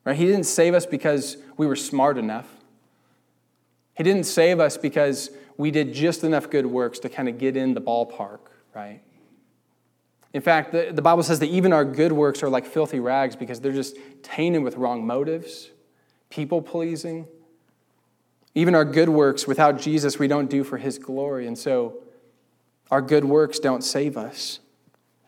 Right? 0.05 0.15
He 0.15 0.25
didn't 0.25 0.45
save 0.45 0.73
us 0.73 0.85
because 0.85 1.37
we 1.57 1.67
were 1.67 1.75
smart 1.75 2.17
enough. 2.17 2.47
He 3.95 4.03
didn't 4.03 4.23
save 4.23 4.59
us 4.59 4.77
because 4.77 5.29
we 5.57 5.71
did 5.71 5.93
just 5.93 6.23
enough 6.23 6.49
good 6.49 6.65
works 6.65 6.99
to 6.99 7.09
kind 7.09 7.27
of 7.27 7.37
get 7.37 7.57
in 7.57 7.73
the 7.73 7.81
ballpark, 7.81 8.39
right? 8.73 9.01
In 10.33 10.41
fact, 10.41 10.71
the, 10.71 10.91
the 10.93 11.01
Bible 11.01 11.23
says 11.23 11.39
that 11.39 11.47
even 11.49 11.73
our 11.73 11.83
good 11.83 12.13
works 12.13 12.43
are 12.43 12.49
like 12.49 12.65
filthy 12.65 12.99
rags 12.99 13.35
because 13.35 13.59
they're 13.59 13.73
just 13.73 13.97
tainted 14.23 14.63
with 14.63 14.77
wrong 14.77 15.05
motives, 15.05 15.69
people 16.29 16.61
pleasing. 16.61 17.27
Even 18.59 18.75
our 18.75 18.83
good 18.83 19.07
works 19.07 19.47
without 19.47 19.79
Jesus, 19.79 20.19
we 20.19 20.27
don't 20.27 20.49
do 20.49 20.65
for 20.65 20.77
his 20.77 20.99
glory. 20.99 21.47
And 21.47 21.57
so 21.57 22.03
our 22.91 23.01
good 23.01 23.23
works 23.23 23.57
don't 23.57 23.85
save 23.85 24.17
us. 24.17 24.59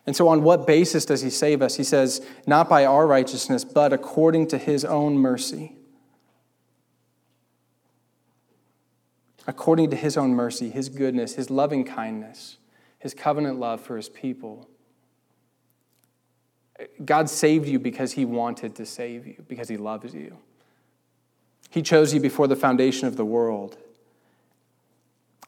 And 0.06 0.14
so, 0.14 0.28
on 0.28 0.42
what 0.42 0.66
basis 0.66 1.06
does 1.06 1.22
he 1.22 1.30
save 1.30 1.62
us? 1.62 1.76
He 1.76 1.84
says, 1.84 2.20
not 2.46 2.68
by 2.68 2.84
our 2.84 3.06
righteousness, 3.06 3.64
but 3.64 3.90
according 3.90 4.48
to 4.48 4.58
his 4.58 4.84
own 4.84 5.16
mercy. 5.16 5.76
According 9.46 9.88
to 9.90 9.96
his 9.96 10.18
own 10.18 10.34
mercy, 10.34 10.68
his 10.68 10.90
goodness, 10.90 11.36
his 11.36 11.48
loving 11.48 11.84
kindness, 11.84 12.58
his 12.98 13.14
covenant 13.14 13.58
love 13.58 13.80
for 13.80 13.96
his 13.96 14.10
people. 14.10 14.68
God 17.02 17.30
saved 17.30 17.66
you 17.66 17.78
because 17.78 18.12
he 18.12 18.26
wanted 18.26 18.74
to 18.74 18.84
save 18.84 19.26
you, 19.26 19.42
because 19.48 19.70
he 19.70 19.78
loves 19.78 20.12
you. 20.12 20.36
He 21.72 21.80
chose 21.80 22.12
you 22.12 22.20
before 22.20 22.46
the 22.46 22.54
foundation 22.54 23.08
of 23.08 23.16
the 23.16 23.24
world. 23.24 23.78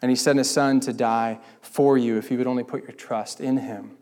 And 0.01 0.11
he 0.11 0.17
sent 0.17 0.39
his 0.39 0.49
son 0.49 0.81
to 0.81 0.93
die 0.95 1.39
for 1.61 1.99
you 1.99 2.17
if 2.17 2.31
you 2.31 2.39
would 2.39 2.47
only 2.47 2.65
put 2.65 2.83
your 2.83 2.93
trust 2.93 3.43
in 3.43 3.59
him. 3.59 3.99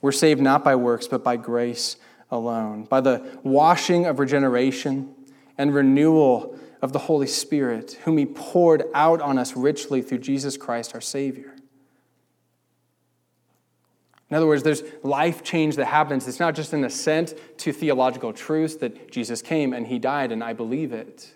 We're 0.00 0.12
saved 0.12 0.40
not 0.40 0.64
by 0.64 0.76
works, 0.76 1.06
but 1.06 1.22
by 1.22 1.36
grace 1.36 1.96
alone, 2.30 2.84
by 2.84 3.02
the 3.02 3.38
washing 3.42 4.06
of 4.06 4.18
regeneration 4.18 5.14
and 5.58 5.74
renewal 5.74 6.58
of 6.80 6.94
the 6.94 7.00
Holy 7.00 7.26
Spirit, 7.26 7.98
whom 8.04 8.16
he 8.16 8.24
poured 8.24 8.84
out 8.94 9.20
on 9.20 9.38
us 9.38 9.54
richly 9.54 10.00
through 10.00 10.18
Jesus 10.18 10.56
Christ 10.56 10.94
our 10.94 11.02
Savior. 11.02 11.54
In 14.30 14.36
other 14.36 14.46
words, 14.46 14.62
there's 14.62 14.84
life 15.02 15.42
change 15.42 15.76
that 15.76 15.86
happens. 15.86 16.28
It's 16.28 16.38
not 16.38 16.54
just 16.54 16.72
an 16.72 16.84
assent 16.84 17.34
to 17.58 17.72
theological 17.72 18.32
truths 18.32 18.76
that 18.76 19.10
Jesus 19.10 19.42
came 19.42 19.72
and 19.72 19.88
he 19.88 19.98
died, 19.98 20.30
and 20.30 20.42
I 20.42 20.52
believe 20.52 20.92
it. 20.92 21.34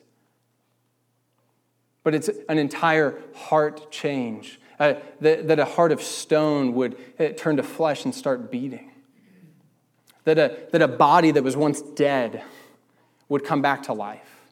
But 2.04 2.14
it's 2.14 2.30
an 2.48 2.58
entire 2.58 3.20
heart 3.34 3.90
change. 3.90 4.60
Uh, 4.78 4.94
that, 5.20 5.48
that, 5.48 5.58
a 5.58 5.64
heart 5.64 5.92
of 5.92 6.02
stone 6.02 6.74
would 6.74 6.96
uh, 7.18 7.28
turn 7.36 7.56
to 7.56 7.62
flesh 7.62 8.04
and 8.04 8.12
start 8.12 8.50
beating. 8.50 8.90
That 10.24 10.38
a, 10.38 10.56
that 10.72 10.82
a 10.82 10.88
body 10.88 11.30
that 11.30 11.44
was 11.44 11.56
once 11.56 11.80
dead 11.80 12.42
would 13.28 13.44
come 13.44 13.62
back 13.62 13.84
to 13.84 13.92
life. 13.92 14.42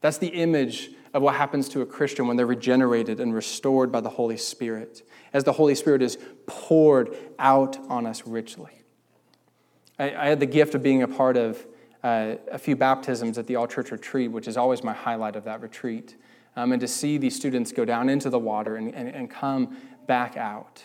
That's 0.00 0.18
the 0.18 0.28
image 0.28 0.90
of 1.14 1.22
what 1.22 1.34
happens 1.34 1.68
to 1.70 1.82
a 1.82 1.86
Christian 1.86 2.26
when 2.26 2.36
they're 2.36 2.46
regenerated 2.46 3.20
and 3.20 3.34
restored 3.34 3.92
by 3.92 4.00
the 4.00 4.10
Holy 4.10 4.36
Spirit 4.36 5.02
as 5.32 5.44
the 5.44 5.52
Holy 5.52 5.74
Spirit 5.74 6.02
is 6.02 6.18
poured 6.46 7.16
out 7.38 7.78
on 7.88 8.06
us 8.06 8.26
richly. 8.26 8.82
I, 9.98 10.14
I 10.14 10.26
had 10.26 10.40
the 10.40 10.46
gift 10.46 10.74
of 10.74 10.82
being 10.82 11.02
a 11.02 11.08
part 11.08 11.36
of 11.36 11.66
uh, 12.02 12.36
a 12.50 12.58
few 12.58 12.76
baptisms 12.76 13.38
at 13.38 13.46
the 13.46 13.56
All 13.56 13.66
Church 13.66 13.90
Retreat, 13.90 14.30
which 14.30 14.48
is 14.48 14.56
always 14.56 14.82
my 14.82 14.92
highlight 14.92 15.36
of 15.36 15.44
that 15.44 15.60
retreat. 15.60 16.16
Um, 16.56 16.72
and 16.72 16.80
to 16.80 16.88
see 16.88 17.16
these 17.16 17.36
students 17.36 17.72
go 17.72 17.84
down 17.84 18.08
into 18.08 18.28
the 18.28 18.38
water 18.38 18.76
and, 18.76 18.94
and, 18.94 19.08
and 19.08 19.30
come 19.30 19.76
back 20.06 20.36
out. 20.36 20.82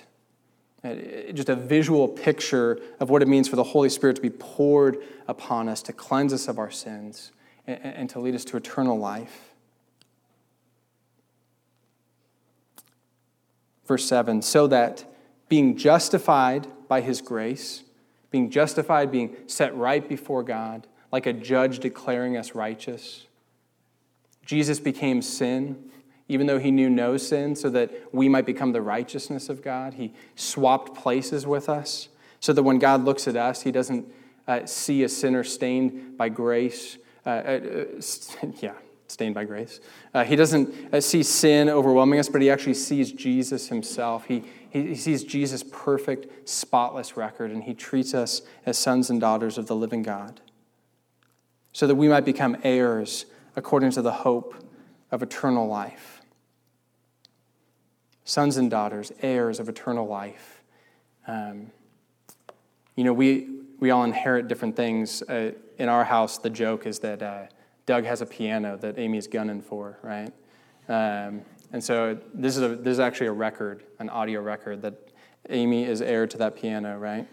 Uh, 0.83 0.95
just 1.33 1.49
a 1.49 1.55
visual 1.55 2.07
picture 2.07 2.79
of 2.99 3.09
what 3.09 3.21
it 3.21 3.27
means 3.27 3.47
for 3.47 3.55
the 3.55 3.63
Holy 3.63 3.89
Spirit 3.89 4.15
to 4.15 4.21
be 4.21 4.29
poured 4.29 4.97
upon 5.27 5.67
us 5.67 5.81
to 5.81 5.93
cleanse 5.93 6.31
us 6.31 6.47
of 6.47 6.59
our 6.59 6.71
sins 6.71 7.31
and 7.65 8.09
to 8.09 8.19
lead 8.19 8.33
us 8.33 8.45
to 8.45 8.55
eternal 8.55 8.97
life. 8.97 9.46
Verse 13.87 14.05
7 14.05 14.41
so 14.41 14.67
that 14.67 15.05
being 15.49 15.77
justified 15.77 16.67
by 16.87 17.01
his 17.01 17.21
grace, 17.21 17.83
being 18.31 18.49
justified, 18.49 19.11
being 19.11 19.35
set 19.47 19.75
right 19.75 20.07
before 20.07 20.43
God, 20.43 20.87
like 21.11 21.25
a 21.25 21.33
judge 21.33 21.79
declaring 21.79 22.35
us 22.35 22.53
righteous, 22.53 23.27
Jesus 24.45 24.79
became 24.79 25.21
sin, 25.21 25.89
even 26.27 26.47
though 26.47 26.59
he 26.59 26.71
knew 26.71 26.89
no 26.89 27.17
sin, 27.17 27.55
so 27.55 27.69
that 27.69 27.91
we 28.13 28.27
might 28.27 28.45
become 28.45 28.73
the 28.73 28.81
righteousness 28.81 29.49
of 29.49 29.61
God. 29.61 29.95
He 29.95 30.13
swapped 30.35 30.95
places 30.95 31.45
with 31.45 31.69
us, 31.69 32.09
so 32.39 32.53
that 32.53 32.63
when 32.63 32.79
God 32.79 33.03
looks 33.03 33.27
at 33.27 33.35
us, 33.35 33.61
he 33.61 33.71
doesn't 33.71 34.05
uh, 34.47 34.65
see 34.65 35.03
a 35.03 35.09
sinner 35.09 35.43
stained 35.43 36.17
by 36.17 36.29
grace. 36.29 36.97
Uh, 37.25 37.29
uh, 37.29 37.59
yeah, 38.61 38.73
stained 39.07 39.33
by 39.33 39.45
grace. 39.45 39.79
Uh, 40.13 40.23
he 40.23 40.35
doesn't 40.35 40.93
uh, 40.93 41.01
see 41.01 41.23
sin 41.23 41.69
overwhelming 41.69 42.19
us, 42.19 42.29
but 42.29 42.41
he 42.41 42.49
actually 42.49 42.73
sees 42.73 43.11
Jesus 43.11 43.69
himself. 43.69 44.25
He, 44.25 44.43
he, 44.69 44.87
he 44.87 44.95
sees 44.95 45.23
Jesus' 45.23 45.63
perfect, 45.63 46.47
spotless 46.47 47.17
record, 47.17 47.51
and 47.51 47.63
he 47.63 47.73
treats 47.73 48.13
us 48.13 48.41
as 48.65 48.77
sons 48.77 49.09
and 49.09 49.19
daughters 49.19 49.57
of 49.57 49.67
the 49.67 49.75
living 49.75 50.03
God, 50.03 50.41
so 51.71 51.87
that 51.87 51.95
we 51.95 52.07
might 52.07 52.25
become 52.25 52.57
heirs 52.63 53.25
according 53.55 53.91
to 53.91 54.01
the 54.01 54.11
hope 54.11 54.55
of 55.09 55.23
eternal 55.23 55.67
life. 55.67 56.21
Sons 58.25 58.57
and 58.57 58.69
daughters, 58.69 59.11
heirs 59.21 59.59
of 59.59 59.69
eternal 59.69 60.05
life. 60.05 60.61
Um, 61.27 61.71
you 62.95 63.03
know, 63.03 63.13
we, 63.13 63.47
we 63.79 63.89
all 63.89 64.03
inherit 64.03 64.47
different 64.47 64.75
things. 64.75 65.21
Uh, 65.21 65.53
in 65.77 65.87
our 65.87 66.03
house, 66.03 66.37
the 66.37 66.49
joke 66.49 66.85
is 66.85 66.99
that 66.99 67.21
uh, 67.21 67.43
Doug 67.87 68.03
has 68.03 68.21
a 68.21 68.25
piano 68.25 68.77
that 68.77 68.99
Amy's 68.99 69.27
gunning 69.27 69.61
for, 69.61 69.97
right? 70.03 70.31
Um, 70.89 71.41
and 71.71 71.83
so 71.83 72.17
this 72.33 72.55
is, 72.55 72.61
a, 72.61 72.75
this 72.75 72.91
is 72.91 72.99
actually 72.99 73.27
a 73.27 73.31
record, 73.31 73.83
an 73.99 74.09
audio 74.09 74.41
record 74.41 74.81
that 74.83 74.93
Amy 75.49 75.85
is 75.85 76.01
heir 76.01 76.27
to 76.27 76.37
that 76.37 76.55
piano, 76.55 76.97
right? 76.97 77.25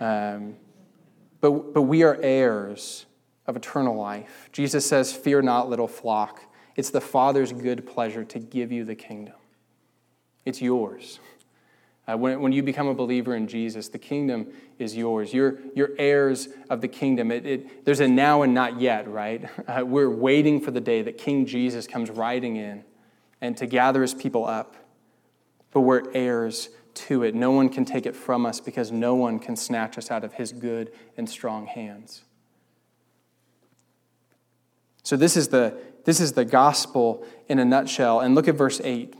Um, 0.00 0.56
but, 1.40 1.74
but 1.74 1.82
we 1.82 2.02
are 2.02 2.18
heirs 2.22 3.04
of 3.46 3.56
eternal 3.56 3.94
life. 3.94 4.48
Jesus 4.52 4.86
says, 4.86 5.12
Fear 5.12 5.42
not, 5.42 5.68
little 5.68 5.86
flock. 5.86 6.42
It's 6.76 6.90
the 6.90 7.00
Father's 7.00 7.52
good 7.52 7.86
pleasure 7.86 8.24
to 8.24 8.38
give 8.38 8.72
you 8.72 8.84
the 8.84 8.94
kingdom. 8.94 9.34
It's 10.46 10.62
yours. 10.62 11.20
Uh, 12.06 12.16
when, 12.16 12.40
when 12.40 12.52
you 12.52 12.62
become 12.62 12.86
a 12.86 12.94
believer 12.94 13.34
in 13.34 13.48
Jesus, 13.48 13.88
the 13.88 13.98
kingdom 13.98 14.52
is 14.78 14.94
yours. 14.94 15.32
You're, 15.32 15.58
you're 15.74 15.92
heirs 15.98 16.48
of 16.68 16.82
the 16.82 16.88
kingdom. 16.88 17.30
It, 17.30 17.46
it, 17.46 17.84
there's 17.86 18.00
a 18.00 18.08
now 18.08 18.42
and 18.42 18.52
not 18.52 18.80
yet, 18.80 19.08
right? 19.08 19.48
Uh, 19.66 19.82
we're 19.84 20.10
waiting 20.10 20.60
for 20.60 20.70
the 20.70 20.80
day 20.80 21.00
that 21.00 21.16
King 21.16 21.46
Jesus 21.46 21.86
comes 21.86 22.10
riding 22.10 22.56
in 22.56 22.84
and 23.40 23.56
to 23.56 23.66
gather 23.66 24.02
his 24.02 24.12
people 24.12 24.44
up. 24.44 24.76
But 25.70 25.80
we're 25.80 26.12
heirs 26.12 26.68
to 26.94 27.22
it. 27.22 27.34
No 27.34 27.50
one 27.50 27.70
can 27.70 27.84
take 27.84 28.04
it 28.04 28.14
from 28.14 28.44
us 28.44 28.60
because 28.60 28.92
no 28.92 29.14
one 29.14 29.38
can 29.38 29.56
snatch 29.56 29.96
us 29.96 30.10
out 30.10 30.22
of 30.22 30.34
his 30.34 30.52
good 30.52 30.92
and 31.16 31.28
strong 31.28 31.66
hands. 31.66 32.22
So, 35.02 35.16
this 35.16 35.36
is 35.36 35.48
the, 35.48 35.76
this 36.04 36.20
is 36.20 36.32
the 36.32 36.44
gospel 36.44 37.26
in 37.48 37.58
a 37.58 37.64
nutshell. 37.64 38.20
And 38.20 38.34
look 38.34 38.48
at 38.48 38.54
verse 38.54 38.80
8. 38.82 39.16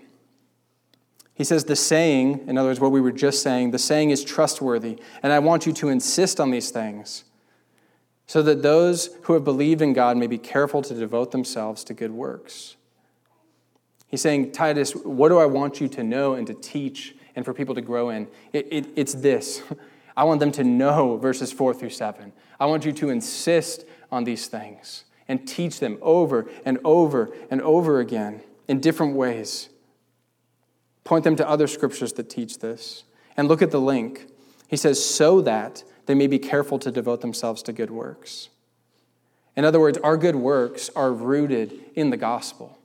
He 1.35 1.43
says 1.43 1.65
the 1.65 1.77
saying, 1.77 2.45
in 2.47 2.57
other 2.57 2.69
words, 2.69 2.81
what 2.81 2.93
we 2.93 3.01
were 3.01 3.13
just 3.13 3.43
saying, 3.43 3.73
the 3.73 3.79
saying 3.79 4.11
is 4.11 4.23
trustworthy. 4.23 4.99
And 5.23 5.33
I 5.33 5.41
want 5.41 5.67
you 5.67 5.73
to 5.75 5.89
insist 5.89 6.39
on 6.39 6.51
these 6.51 6.71
things 6.71 7.25
so 8.27 8.41
that 8.43 8.63
those 8.63 9.11
who 9.23 9.35
have 9.35 9.45
believed 9.45 9.83
in 9.83 9.93
God 9.93 10.17
may 10.17 10.29
be 10.29 10.39
careful 10.39 10.81
to 10.83 10.95
devote 10.95 11.33
themselves 11.33 11.83
to 11.85 11.95
good 11.95 12.13
works. 12.13 12.77
He's 14.07 14.21
saying, 14.21 14.53
Titus, 14.53 14.93
what 14.93 15.29
do 15.29 15.39
I 15.39 15.47
want 15.47 15.81
you 15.81 15.89
to 15.89 16.05
know 16.05 16.35
and 16.35 16.47
to 16.47 16.55
teach 16.55 17.17
and 17.35 17.45
for 17.45 17.53
people 17.53 17.75
to 17.75 17.81
grow 17.81 18.11
in? 18.11 18.29
It, 18.53 18.69
it, 18.71 18.87
it's 18.95 19.15
this. 19.15 19.61
I 20.17 20.23
want 20.23 20.39
them 20.39 20.53
to 20.53 20.63
know 20.63 21.17
verses 21.17 21.53
4 21.53 21.75
through 21.75 21.91
7. 21.91 22.33
I 22.61 22.67
want 22.67 22.85
you 22.85 22.93
to 22.93 23.11
insist 23.11 23.85
on 24.13 24.23
these 24.23 24.47
things 24.47 25.05
and 25.27 25.49
teach 25.49 25.81
them 25.81 25.99
over 26.01 26.49
and 26.65 26.79
over 26.85 27.35
and 27.51 27.61
over 27.63 27.99
again 27.99 28.43
in 28.69 28.79
different 28.79 29.17
ways. 29.17 29.69
Point 31.05 31.25
them 31.25 31.37
to 31.37 31.49
other 31.49 31.67
scriptures 31.67 32.15
that 32.15 32.31
teach 32.31 32.59
this. 32.59 33.05
And 33.37 33.47
look 33.47 33.63
at 33.63 33.71
the 33.71 33.81
link. 33.81 34.27
He 34.69 34.77
says, 34.77 35.05
so 35.05 35.41
that 35.43 35.85
they 36.07 36.15
may 36.15 36.27
be 36.27 36.39
careful 36.39 36.79
to 36.81 36.91
devote 36.91 37.21
themselves 37.21 37.63
to 37.65 37.73
good 37.73 37.91
works. 37.91 38.49
In 39.57 39.65
other 39.65 39.81
words, 39.81 39.99
our 39.99 40.17
good 40.17 40.37
works 40.37 40.91
are 40.97 41.13
rooted 41.13 41.79
in 41.95 42.11
the 42.11 42.17
gospel. 42.17 42.79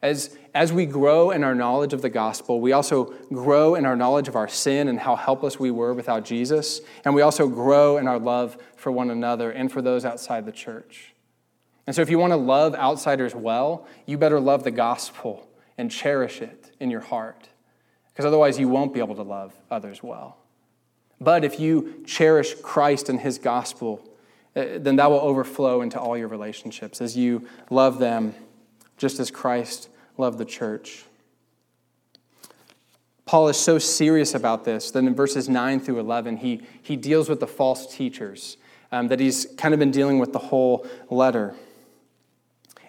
As, 0.00 0.36
as 0.54 0.72
we 0.72 0.84
grow 0.86 1.30
in 1.30 1.42
our 1.42 1.54
knowledge 1.54 1.92
of 1.92 2.02
the 2.02 2.10
gospel, 2.10 2.60
we 2.60 2.72
also 2.72 3.14
grow 3.32 3.74
in 3.74 3.86
our 3.86 3.96
knowledge 3.96 4.28
of 4.28 4.36
our 4.36 4.48
sin 4.48 4.88
and 4.88 5.00
how 5.00 5.16
helpless 5.16 5.58
we 5.58 5.70
were 5.70 5.94
without 5.94 6.24
Jesus. 6.24 6.80
And 7.04 7.14
we 7.14 7.22
also 7.22 7.48
grow 7.48 7.96
in 7.96 8.06
our 8.06 8.18
love 8.18 8.58
for 8.76 8.92
one 8.92 9.10
another 9.10 9.50
and 9.50 9.72
for 9.72 9.80
those 9.80 10.04
outside 10.04 10.44
the 10.44 10.52
church. 10.52 11.14
And 11.86 11.96
so, 11.96 12.02
if 12.02 12.10
you 12.10 12.18
want 12.18 12.32
to 12.32 12.38
love 12.38 12.74
outsiders 12.74 13.34
well, 13.34 13.86
you 14.06 14.16
better 14.16 14.40
love 14.40 14.64
the 14.64 14.70
gospel 14.70 15.48
and 15.76 15.90
cherish 15.90 16.40
it 16.40 16.72
in 16.80 16.90
your 16.90 17.00
heart 17.00 17.48
because 18.14 18.24
otherwise 18.24 18.58
you 18.58 18.68
won't 18.68 18.94
be 18.94 19.00
able 19.00 19.16
to 19.16 19.22
love 19.22 19.52
others 19.70 20.02
well. 20.02 20.36
But 21.20 21.44
if 21.44 21.58
you 21.58 22.04
cherish 22.06 22.54
Christ 22.62 23.08
and 23.08 23.18
his 23.18 23.38
gospel, 23.38 24.08
uh, 24.54 24.78
then 24.78 24.96
that 24.96 25.10
will 25.10 25.20
overflow 25.20 25.82
into 25.82 25.98
all 25.98 26.16
your 26.16 26.28
relationships 26.28 27.00
as 27.00 27.16
you 27.16 27.48
love 27.70 27.98
them 27.98 28.34
just 28.96 29.18
as 29.18 29.30
Christ 29.30 29.88
loved 30.16 30.38
the 30.38 30.44
church. 30.44 31.04
Paul 33.26 33.48
is 33.48 33.56
so 33.56 33.78
serious 33.78 34.34
about 34.34 34.64
this 34.64 34.90
that 34.92 35.00
in 35.00 35.14
verses 35.14 35.48
9 35.48 35.80
through 35.80 35.98
11, 35.98 36.36
he, 36.36 36.62
he 36.82 36.94
deals 36.94 37.28
with 37.28 37.40
the 37.40 37.46
false 37.46 37.92
teachers 37.92 38.58
um, 38.92 39.08
that 39.08 39.18
he's 39.18 39.46
kind 39.56 39.74
of 39.74 39.80
been 39.80 39.90
dealing 39.90 40.20
with 40.20 40.32
the 40.32 40.38
whole 40.38 40.86
letter. 41.10 41.54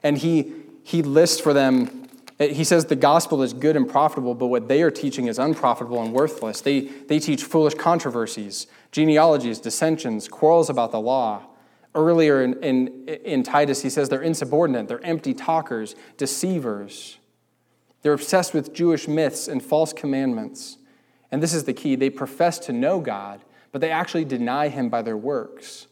And 0.04 0.18
he, 0.18 0.54
he 0.84 1.02
lists 1.02 1.40
for 1.40 1.54
them 1.54 2.05
Uh, 2.39 2.48
he 2.48 2.63
says 2.63 2.86
the 2.86 2.95
gospel 2.95 3.41
is 3.41 3.54
good 3.54 3.76
and 3.76 3.89
profitable, 3.89 4.36
but 4.36 4.48
what 4.48 4.67
they 4.67 4.82
are 4.82 4.91
teaching 4.91 5.28
is 5.28 5.39
unprofitable 5.39 6.02
and 6.02 6.13
worthless. 6.13 6.62
They, 6.62 6.82
they 6.82 7.19
teach 7.19 7.43
foolish 7.43 7.76
controversies, 7.76 8.67
genealogies, 8.91 9.60
dissensions, 9.60 10.28
quarrels 10.28 10.69
about 10.69 10.91
the 10.91 11.00
law. 11.00 11.43
Earlier 11.93 12.43
in, 12.43 12.62
in, 12.62 13.08
in 13.08 13.43
Titus, 13.43 13.82
he 13.82 13.89
says 13.89 14.10
they're 14.10 14.21
insubordinate, 14.21 14.89
they're 14.89 15.06
empty 15.06 15.34
talkers, 15.34 15.95
deceivers. 16.17 17.17
They're 18.02 18.13
obsessed 18.13 18.54
with 18.54 18.74
Jewish 18.74 19.08
myths 19.08 19.48
and 19.48 19.63
false 19.63 19.93
commandments. 19.93 20.78
And 21.32 21.41
this 21.41 21.54
is 21.54 21.63
the 21.63 21.74
key 21.74 21.95
they 21.95 22.10
profess 22.10 22.60
to 22.60 22.74
know 22.74 23.00
God, 23.00 23.41
but 23.71 23.82
they 23.82 23.89
actually 23.89 24.26
deny 24.26 24.67
him 24.67 24.89
by 24.89 25.02
their 25.02 25.17
works. 25.17 25.88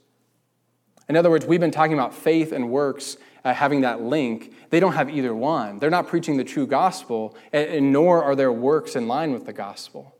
In 1.09 1.15
other 1.15 1.29
words, 1.29 1.45
we've 1.45 1.59
been 1.59 1.71
talking 1.71 1.93
about 1.93 2.13
faith 2.13 2.51
and 2.51 2.69
works 2.69 3.17
uh, 3.43 3.53
having 3.53 3.81
that 3.81 4.01
link. 4.01 4.53
They 4.69 4.79
don't 4.79 4.93
have 4.93 5.09
either 5.09 5.35
one. 5.35 5.79
They're 5.79 5.89
not 5.89 6.07
preaching 6.07 6.37
the 6.37 6.43
true 6.43 6.67
gospel, 6.67 7.35
and, 7.51 7.69
and 7.69 7.93
nor 7.93 8.23
are 8.23 8.35
their 8.35 8.51
works 8.51 8.95
in 8.95 9.07
line 9.07 9.33
with 9.33 9.45
the 9.45 9.53
gospel. 9.53 10.15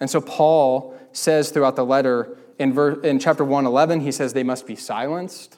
And 0.00 0.08
so 0.08 0.20
Paul 0.20 0.98
says 1.12 1.50
throughout 1.50 1.76
the 1.76 1.84
letter 1.84 2.36
in, 2.58 2.72
ver- 2.72 3.00
in 3.00 3.18
chapter 3.18 3.44
111, 3.44 4.00
he 4.00 4.12
says 4.12 4.32
they 4.32 4.42
must 4.42 4.66
be 4.66 4.76
silenced. 4.76 5.56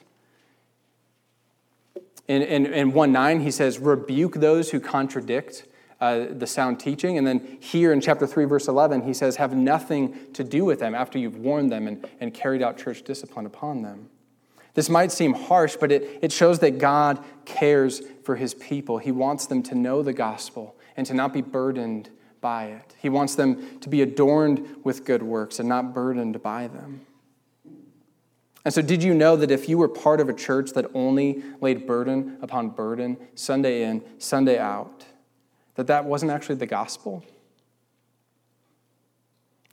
In, 2.27 2.41
in, 2.41 2.65
in 2.65 2.93
1 2.93 3.11
9, 3.11 3.41
he 3.41 3.51
says, 3.51 3.79
rebuke 3.79 4.35
those 4.35 4.71
who 4.71 4.79
contradict 4.79 5.65
uh, 5.99 6.25
the 6.31 6.47
sound 6.47 6.79
teaching. 6.79 7.17
And 7.17 7.27
then 7.27 7.57
here 7.59 7.91
in 7.91 8.01
chapter 8.01 8.25
3, 8.25 8.45
verse 8.45 8.67
11, 8.67 9.03
he 9.03 9.13
says, 9.13 9.35
have 9.35 9.55
nothing 9.55 10.17
to 10.33 10.43
do 10.43 10.65
with 10.65 10.79
them 10.79 10.95
after 10.95 11.19
you've 11.19 11.37
warned 11.37 11.71
them 11.71 11.87
and, 11.87 12.07
and 12.19 12.33
carried 12.33 12.61
out 12.61 12.77
church 12.77 13.03
discipline 13.03 13.45
upon 13.45 13.81
them. 13.81 14.09
This 14.73 14.89
might 14.89 15.11
seem 15.11 15.33
harsh, 15.33 15.75
but 15.79 15.91
it, 15.91 16.19
it 16.21 16.31
shows 16.31 16.59
that 16.59 16.77
God 16.77 17.23
cares 17.45 18.01
for 18.23 18.35
his 18.35 18.53
people. 18.53 18.97
He 18.97 19.11
wants 19.11 19.45
them 19.45 19.63
to 19.63 19.75
know 19.75 20.01
the 20.01 20.13
gospel 20.13 20.75
and 20.95 21.05
to 21.07 21.13
not 21.13 21.33
be 21.33 21.41
burdened 21.41 22.09
by 22.39 22.65
it. 22.65 22.95
He 22.97 23.09
wants 23.09 23.35
them 23.35 23.79
to 23.79 23.89
be 23.89 24.01
adorned 24.01 24.77
with 24.83 25.05
good 25.05 25.23
works 25.23 25.59
and 25.59 25.67
not 25.67 25.93
burdened 25.93 26.41
by 26.41 26.67
them. 26.67 27.05
And 28.63 28.73
so, 28.73 28.81
did 28.81 29.01
you 29.01 29.13
know 29.13 29.35
that 29.35 29.49
if 29.49 29.67
you 29.67 29.77
were 29.77 29.87
part 29.87 30.19
of 30.19 30.29
a 30.29 30.33
church 30.33 30.71
that 30.73 30.85
only 30.93 31.43
laid 31.61 31.87
burden 31.87 32.37
upon 32.41 32.69
burden, 32.69 33.17
Sunday 33.33 33.83
in, 33.83 34.03
Sunday 34.19 34.59
out, 34.59 35.05
that 35.75 35.87
that 35.87 36.05
wasn't 36.05 36.31
actually 36.31 36.55
the 36.55 36.67
gospel? 36.67 37.23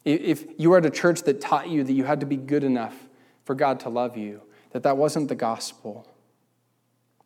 If 0.04 0.46
you 0.56 0.70
were 0.70 0.78
at 0.78 0.86
a 0.86 0.90
church 0.90 1.22
that 1.22 1.40
taught 1.40 1.68
you 1.68 1.84
that 1.84 1.92
you 1.92 2.04
had 2.04 2.20
to 2.20 2.26
be 2.26 2.36
good 2.36 2.64
enough 2.64 2.96
for 3.44 3.54
God 3.54 3.80
to 3.80 3.90
love 3.90 4.16
you, 4.16 4.40
that 4.70 4.82
that 4.82 4.96
wasn't 4.96 5.28
the 5.28 5.34
gospel. 5.34 6.06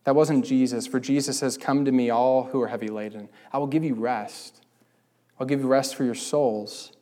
That 0.05 0.15
wasn't 0.15 0.45
Jesus. 0.45 0.87
For 0.87 1.01
Jesus 1.01 1.39
says, 1.39 1.57
Come 1.57 1.85
to 1.85 1.93
me, 1.93 2.11
all 2.11 2.45
who 2.45 2.61
are 2.61 2.69
heavy 2.69 2.89
laden. 2.89 3.29
I 3.53 3.59
will 3.59 3.67
give 3.67 3.85
you 3.85 3.95
rest. 3.95 4.65
I'll 5.39 5.47
give 5.47 5.61
you 5.61 5.67
rest 5.67 5.95
for 5.95 6.05
your 6.05 6.15
souls. 6.15 6.93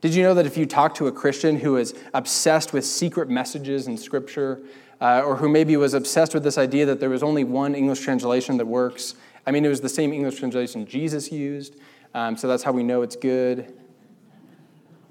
Did 0.00 0.14
you 0.14 0.22
know 0.22 0.34
that 0.34 0.46
if 0.46 0.56
you 0.56 0.66
talk 0.66 0.94
to 0.96 1.06
a 1.06 1.12
Christian 1.12 1.60
who 1.60 1.76
is 1.76 1.94
obsessed 2.14 2.72
with 2.72 2.84
secret 2.84 3.28
messages 3.28 3.86
in 3.86 3.96
Scripture, 3.96 4.60
uh, 5.00 5.22
or 5.22 5.36
who 5.36 5.48
maybe 5.48 5.76
was 5.76 5.94
obsessed 5.94 6.34
with 6.34 6.42
this 6.42 6.58
idea 6.58 6.86
that 6.86 7.00
there 7.00 7.10
was 7.10 7.22
only 7.22 7.44
one 7.44 7.74
English 7.74 8.00
translation 8.00 8.56
that 8.58 8.66
works, 8.66 9.14
I 9.46 9.50
mean, 9.50 9.64
it 9.64 9.68
was 9.68 9.80
the 9.80 9.88
same 9.88 10.12
English 10.12 10.38
translation 10.38 10.86
Jesus 10.86 11.32
used, 11.32 11.76
um, 12.14 12.36
so 12.36 12.48
that's 12.48 12.62
how 12.62 12.72
we 12.72 12.82
know 12.82 13.02
it's 13.02 13.16
good. 13.16 13.72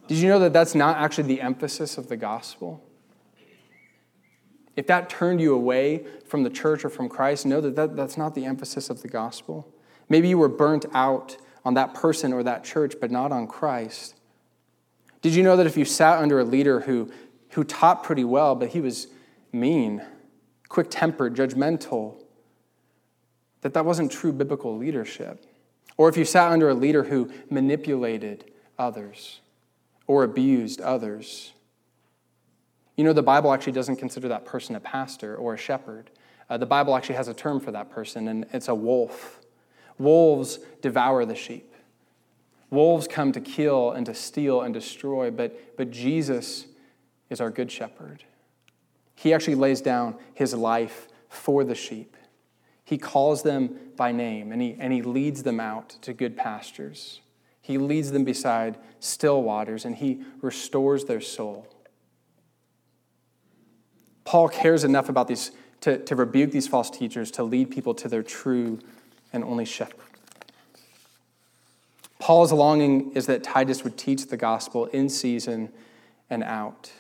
Did 0.08 0.17
you 0.17 0.27
know 0.27 0.39
that 0.39 0.53
that's 0.53 0.75
not 0.75 0.97
actually 0.97 1.36
the 1.36 1.41
emphasis 1.41 1.97
of 1.97 2.10
the 2.10 2.17
gospel? 2.17 2.84
If 4.79 4.87
that 4.87 5.09
turned 5.09 5.41
you 5.41 5.53
away 5.53 6.05
from 6.23 6.43
the 6.43 6.49
church 6.49 6.85
or 6.85 6.89
from 6.89 7.09
Christ, 7.09 7.45
know 7.45 7.59
that, 7.59 7.75
that 7.75 7.97
that's 7.97 8.15
not 8.15 8.33
the 8.33 8.45
emphasis 8.45 8.89
of 8.89 9.01
the 9.01 9.09
gospel. 9.09 9.67
Maybe 10.07 10.29
you 10.29 10.37
were 10.37 10.47
burnt 10.47 10.85
out 10.93 11.35
on 11.65 11.73
that 11.73 11.93
person 11.93 12.31
or 12.31 12.43
that 12.43 12.63
church, 12.63 12.95
but 13.01 13.11
not 13.11 13.33
on 13.33 13.45
Christ. 13.45 14.15
Did 15.21 15.35
you 15.35 15.43
know 15.43 15.57
that 15.57 15.67
if 15.67 15.75
you 15.75 15.83
sat 15.83 16.19
under 16.19 16.39
a 16.39 16.45
leader 16.45 16.79
who, 16.79 17.11
who 17.49 17.65
taught 17.65 18.05
pretty 18.05 18.23
well, 18.23 18.55
but 18.55 18.69
he 18.69 18.79
was 18.79 19.07
mean, 19.51 20.01
quick 20.69 20.87
tempered, 20.89 21.35
judgmental, 21.35 22.23
that 23.59 23.73
that 23.73 23.83
wasn't 23.83 24.09
true 24.09 24.31
biblical 24.31 24.77
leadership? 24.77 25.45
Or 25.97 26.07
if 26.07 26.15
you 26.15 26.23
sat 26.23 26.53
under 26.53 26.69
a 26.69 26.73
leader 26.73 27.03
who 27.03 27.29
manipulated 27.49 28.49
others 28.77 29.41
or 30.07 30.23
abused 30.23 30.79
others, 30.79 31.51
you 32.99 33.05
know, 33.05 33.13
the 33.13 33.23
Bible 33.23 33.53
actually 33.53 33.71
doesn't 33.71 33.95
consider 33.95 34.27
that 34.27 34.43
person 34.43 34.75
a 34.75 34.79
pastor 34.81 35.33
or 35.38 35.53
a 35.53 35.57
shepherd. 35.57 36.09
Uh, 36.49 36.57
the 36.57 36.65
Bible 36.65 36.93
actually 36.93 37.15
has 37.15 37.29
a 37.29 37.33
term 37.33 37.62
for 37.62 37.71
that 37.71 37.89
person, 37.89 38.27
and 38.27 38.45
it's 38.51 38.67
a 38.67 38.75
wolf. 38.75 39.39
Wolves 39.97 40.59
devour 40.81 41.23
the 41.23 41.33
sheep. 41.33 41.73
Wolves 42.69 43.07
come 43.07 43.31
to 43.31 43.39
kill 43.39 43.91
and 43.91 44.05
to 44.05 44.13
steal 44.13 44.59
and 44.59 44.73
destroy, 44.73 45.31
but, 45.31 45.77
but 45.77 45.91
Jesus 45.91 46.65
is 47.29 47.39
our 47.39 47.49
good 47.49 47.71
shepherd. 47.71 48.25
He 49.15 49.33
actually 49.33 49.55
lays 49.55 49.79
down 49.79 50.17
his 50.33 50.53
life 50.53 51.07
for 51.29 51.63
the 51.63 51.75
sheep. 51.75 52.17
He 52.83 52.97
calls 52.97 53.43
them 53.43 53.79
by 53.95 54.12
name 54.12 54.51
and 54.51 54.62
he, 54.62 54.75
and 54.77 54.91
he 54.91 55.03
leads 55.03 55.43
them 55.43 55.62
out 55.62 55.91
to 56.01 56.12
good 56.12 56.35
pastures. 56.35 57.21
He 57.62 57.77
leads 57.77 58.12
them 58.12 58.25
beside 58.25 58.77
still 58.99 59.41
waters 59.41 59.85
and 59.85 59.95
he 59.95 60.21
restores 60.41 61.05
their 61.05 61.21
soul. 61.21 61.65
Paul 64.29 64.47
cares 64.47 64.83
enough 64.83 65.09
about 65.09 65.27
these 65.27 65.49
to, 65.81 65.97
to 66.05 66.15
rebuke 66.15 66.51
these 66.51 66.67
false 66.67 66.91
teachers, 66.91 67.31
to 67.31 67.41
lead 67.41 67.71
people 67.71 67.95
to 67.95 68.07
their 68.07 68.21
true 68.21 68.77
and 69.33 69.43
only 69.43 69.65
shepherd. 69.65 70.05
Paul's 72.19 72.51
longing 72.53 73.11
is 73.13 73.25
that 73.25 73.41
Titus 73.41 73.83
would 73.83 73.97
teach 73.97 74.27
the 74.27 74.37
gospel 74.37 74.85
in 74.85 75.09
season 75.09 75.71
and 76.29 76.43
out. 76.43 76.91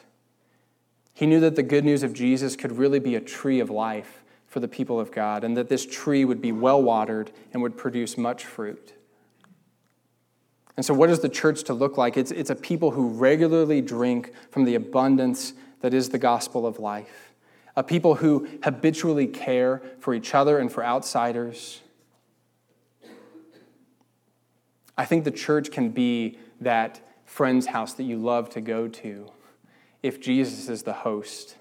He 1.13 1.27
knew 1.27 1.39
that 1.41 1.55
the 1.55 1.61
good 1.61 1.85
news 1.85 2.01
of 2.01 2.15
Jesus 2.15 2.55
could 2.55 2.71
really 2.79 2.97
be 2.97 3.13
a 3.13 3.21
tree 3.21 3.59
of 3.59 3.69
life 3.69 4.23
for 4.47 4.59
the 4.59 4.67
people 4.67 4.99
of 4.99 5.11
God, 5.11 5.43
and 5.43 5.55
that 5.55 5.69
this 5.69 5.85
tree 5.85 6.25
would 6.25 6.41
be 6.41 6.51
well 6.51 6.81
watered 6.81 7.29
and 7.53 7.61
would 7.61 7.77
produce 7.77 8.17
much 8.17 8.43
fruit. 8.43 8.93
And 10.75 10.83
so, 10.83 10.95
what 10.95 11.11
is 11.11 11.19
the 11.19 11.29
church 11.29 11.61
to 11.65 11.75
look 11.75 11.95
like? 11.95 12.17
It's, 12.17 12.31
it's 12.31 12.49
a 12.49 12.55
people 12.55 12.89
who 12.89 13.09
regularly 13.09 13.81
drink 13.81 14.33
from 14.49 14.63
the 14.63 14.73
abundance 14.73 15.53
that 15.81 15.93
is 15.93 16.09
the 16.09 16.17
gospel 16.17 16.65
of 16.65 16.79
life. 16.79 17.33
A 17.75 17.83
people 17.83 18.15
who 18.15 18.47
habitually 18.63 19.27
care 19.27 19.81
for 19.99 20.13
each 20.13 20.35
other 20.35 20.57
and 20.57 20.71
for 20.71 20.83
outsiders. 20.83 21.81
I 24.97 25.05
think 25.05 25.23
the 25.23 25.31
church 25.31 25.71
can 25.71 25.89
be 25.89 26.37
that 26.59 26.99
friend's 27.25 27.67
house 27.67 27.93
that 27.93 28.03
you 28.03 28.17
love 28.17 28.49
to 28.49 28.61
go 28.61 28.87
to 28.87 29.31
if 30.03 30.19
Jesus 30.19 30.67
is 30.67 30.83
the 30.83 30.93
host, 30.93 31.55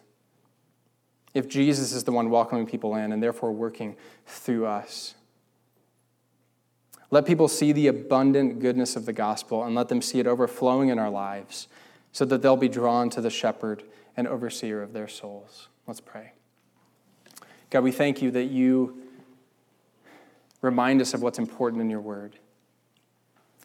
if 1.34 1.48
Jesus 1.48 1.92
is 1.92 2.04
the 2.04 2.12
one 2.12 2.30
welcoming 2.30 2.66
people 2.66 2.96
in 2.96 3.12
and 3.12 3.22
therefore 3.22 3.52
working 3.52 3.96
through 4.26 4.66
us. 4.66 5.14
Let 7.10 7.26
people 7.26 7.48
see 7.48 7.72
the 7.72 7.86
abundant 7.86 8.60
goodness 8.60 8.96
of 8.96 9.06
the 9.06 9.12
gospel 9.12 9.64
and 9.64 9.74
let 9.74 9.88
them 9.88 10.02
see 10.02 10.20
it 10.20 10.26
overflowing 10.26 10.88
in 10.88 10.98
our 10.98 11.10
lives 11.10 11.68
so 12.12 12.24
that 12.24 12.42
they'll 12.42 12.56
be 12.56 12.68
drawn 12.68 13.08
to 13.10 13.20
the 13.20 13.30
shepherd 13.30 13.82
and 14.18 14.26
overseer 14.26 14.82
of 14.82 14.92
their 14.92 15.06
souls. 15.06 15.68
Let's 15.86 16.00
pray. 16.00 16.32
God, 17.70 17.84
we 17.84 17.92
thank 17.92 18.20
you 18.20 18.32
that 18.32 18.46
you 18.46 19.00
remind 20.60 21.00
us 21.00 21.14
of 21.14 21.22
what's 21.22 21.38
important 21.38 21.80
in 21.80 21.88
your 21.88 22.00
word. 22.00 22.36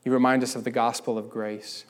You 0.05 0.11
remind 0.11 0.43
us 0.43 0.55
of 0.55 0.63
the 0.63 0.69
gospel 0.69 1.17
of 1.17 1.27
grace. 1.27 1.85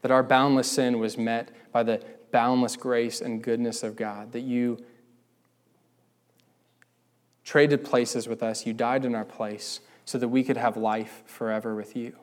That 0.00 0.10
our 0.10 0.22
boundless 0.22 0.70
sin 0.70 0.98
was 0.98 1.18
met 1.18 1.50
by 1.72 1.82
the 1.82 2.02
boundless 2.32 2.74
grace 2.74 3.20
and 3.20 3.42
goodness 3.42 3.82
of 3.82 3.94
God. 3.94 4.32
That 4.32 4.40
you 4.40 4.78
traded 7.44 7.84
places 7.84 8.26
with 8.26 8.42
us, 8.42 8.64
you 8.64 8.72
died 8.72 9.04
in 9.04 9.14
our 9.14 9.26
place 9.26 9.80
so 10.06 10.16
that 10.16 10.28
we 10.28 10.42
could 10.42 10.56
have 10.56 10.78
life 10.78 11.22
forever 11.26 11.74
with 11.74 11.94
you. 11.94 12.16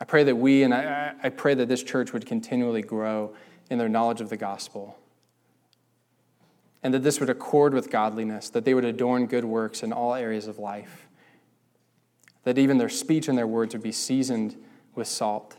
I 0.00 0.04
pray 0.04 0.24
that 0.24 0.36
we 0.36 0.62
and 0.62 0.74
I, 0.74 1.14
I 1.22 1.28
pray 1.30 1.54
that 1.54 1.68
this 1.68 1.82
church 1.82 2.12
would 2.12 2.26
continually 2.26 2.82
grow 2.82 3.34
in 3.70 3.78
their 3.78 3.88
knowledge 3.88 4.20
of 4.20 4.28
the 4.28 4.36
gospel. 4.36 4.98
And 6.82 6.92
that 6.94 7.02
this 7.02 7.18
would 7.18 7.30
accord 7.30 7.74
with 7.74 7.90
godliness, 7.90 8.50
that 8.50 8.64
they 8.64 8.74
would 8.74 8.84
adorn 8.84 9.26
good 9.26 9.44
works 9.44 9.82
in 9.82 9.92
all 9.92 10.14
areas 10.14 10.46
of 10.46 10.58
life. 10.58 11.08
That 12.44 12.58
even 12.58 12.78
their 12.78 12.88
speech 12.88 13.26
and 13.26 13.36
their 13.36 13.46
words 13.46 13.74
would 13.74 13.82
be 13.82 13.92
seasoned 13.92 14.56
with 14.94 15.08
salt, 15.08 15.56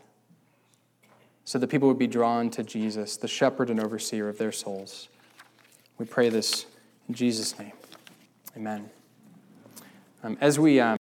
so 1.43 1.59
that 1.59 1.67
people 1.67 1.87
would 1.87 1.99
be 1.99 2.07
drawn 2.07 2.49
to 2.51 2.63
Jesus, 2.63 3.17
the 3.17 3.27
shepherd 3.27 3.69
and 3.69 3.79
overseer 3.79 4.29
of 4.29 4.37
their 4.37 4.51
souls. 4.51 5.09
We 5.97 6.05
pray 6.05 6.29
this 6.29 6.65
in 7.09 7.13
Jesus' 7.13 7.57
name. 7.59 7.73
Amen. 8.55 8.89
Um, 10.23 10.37
as 10.39 10.59
we. 10.59 10.79
Um, 10.79 10.95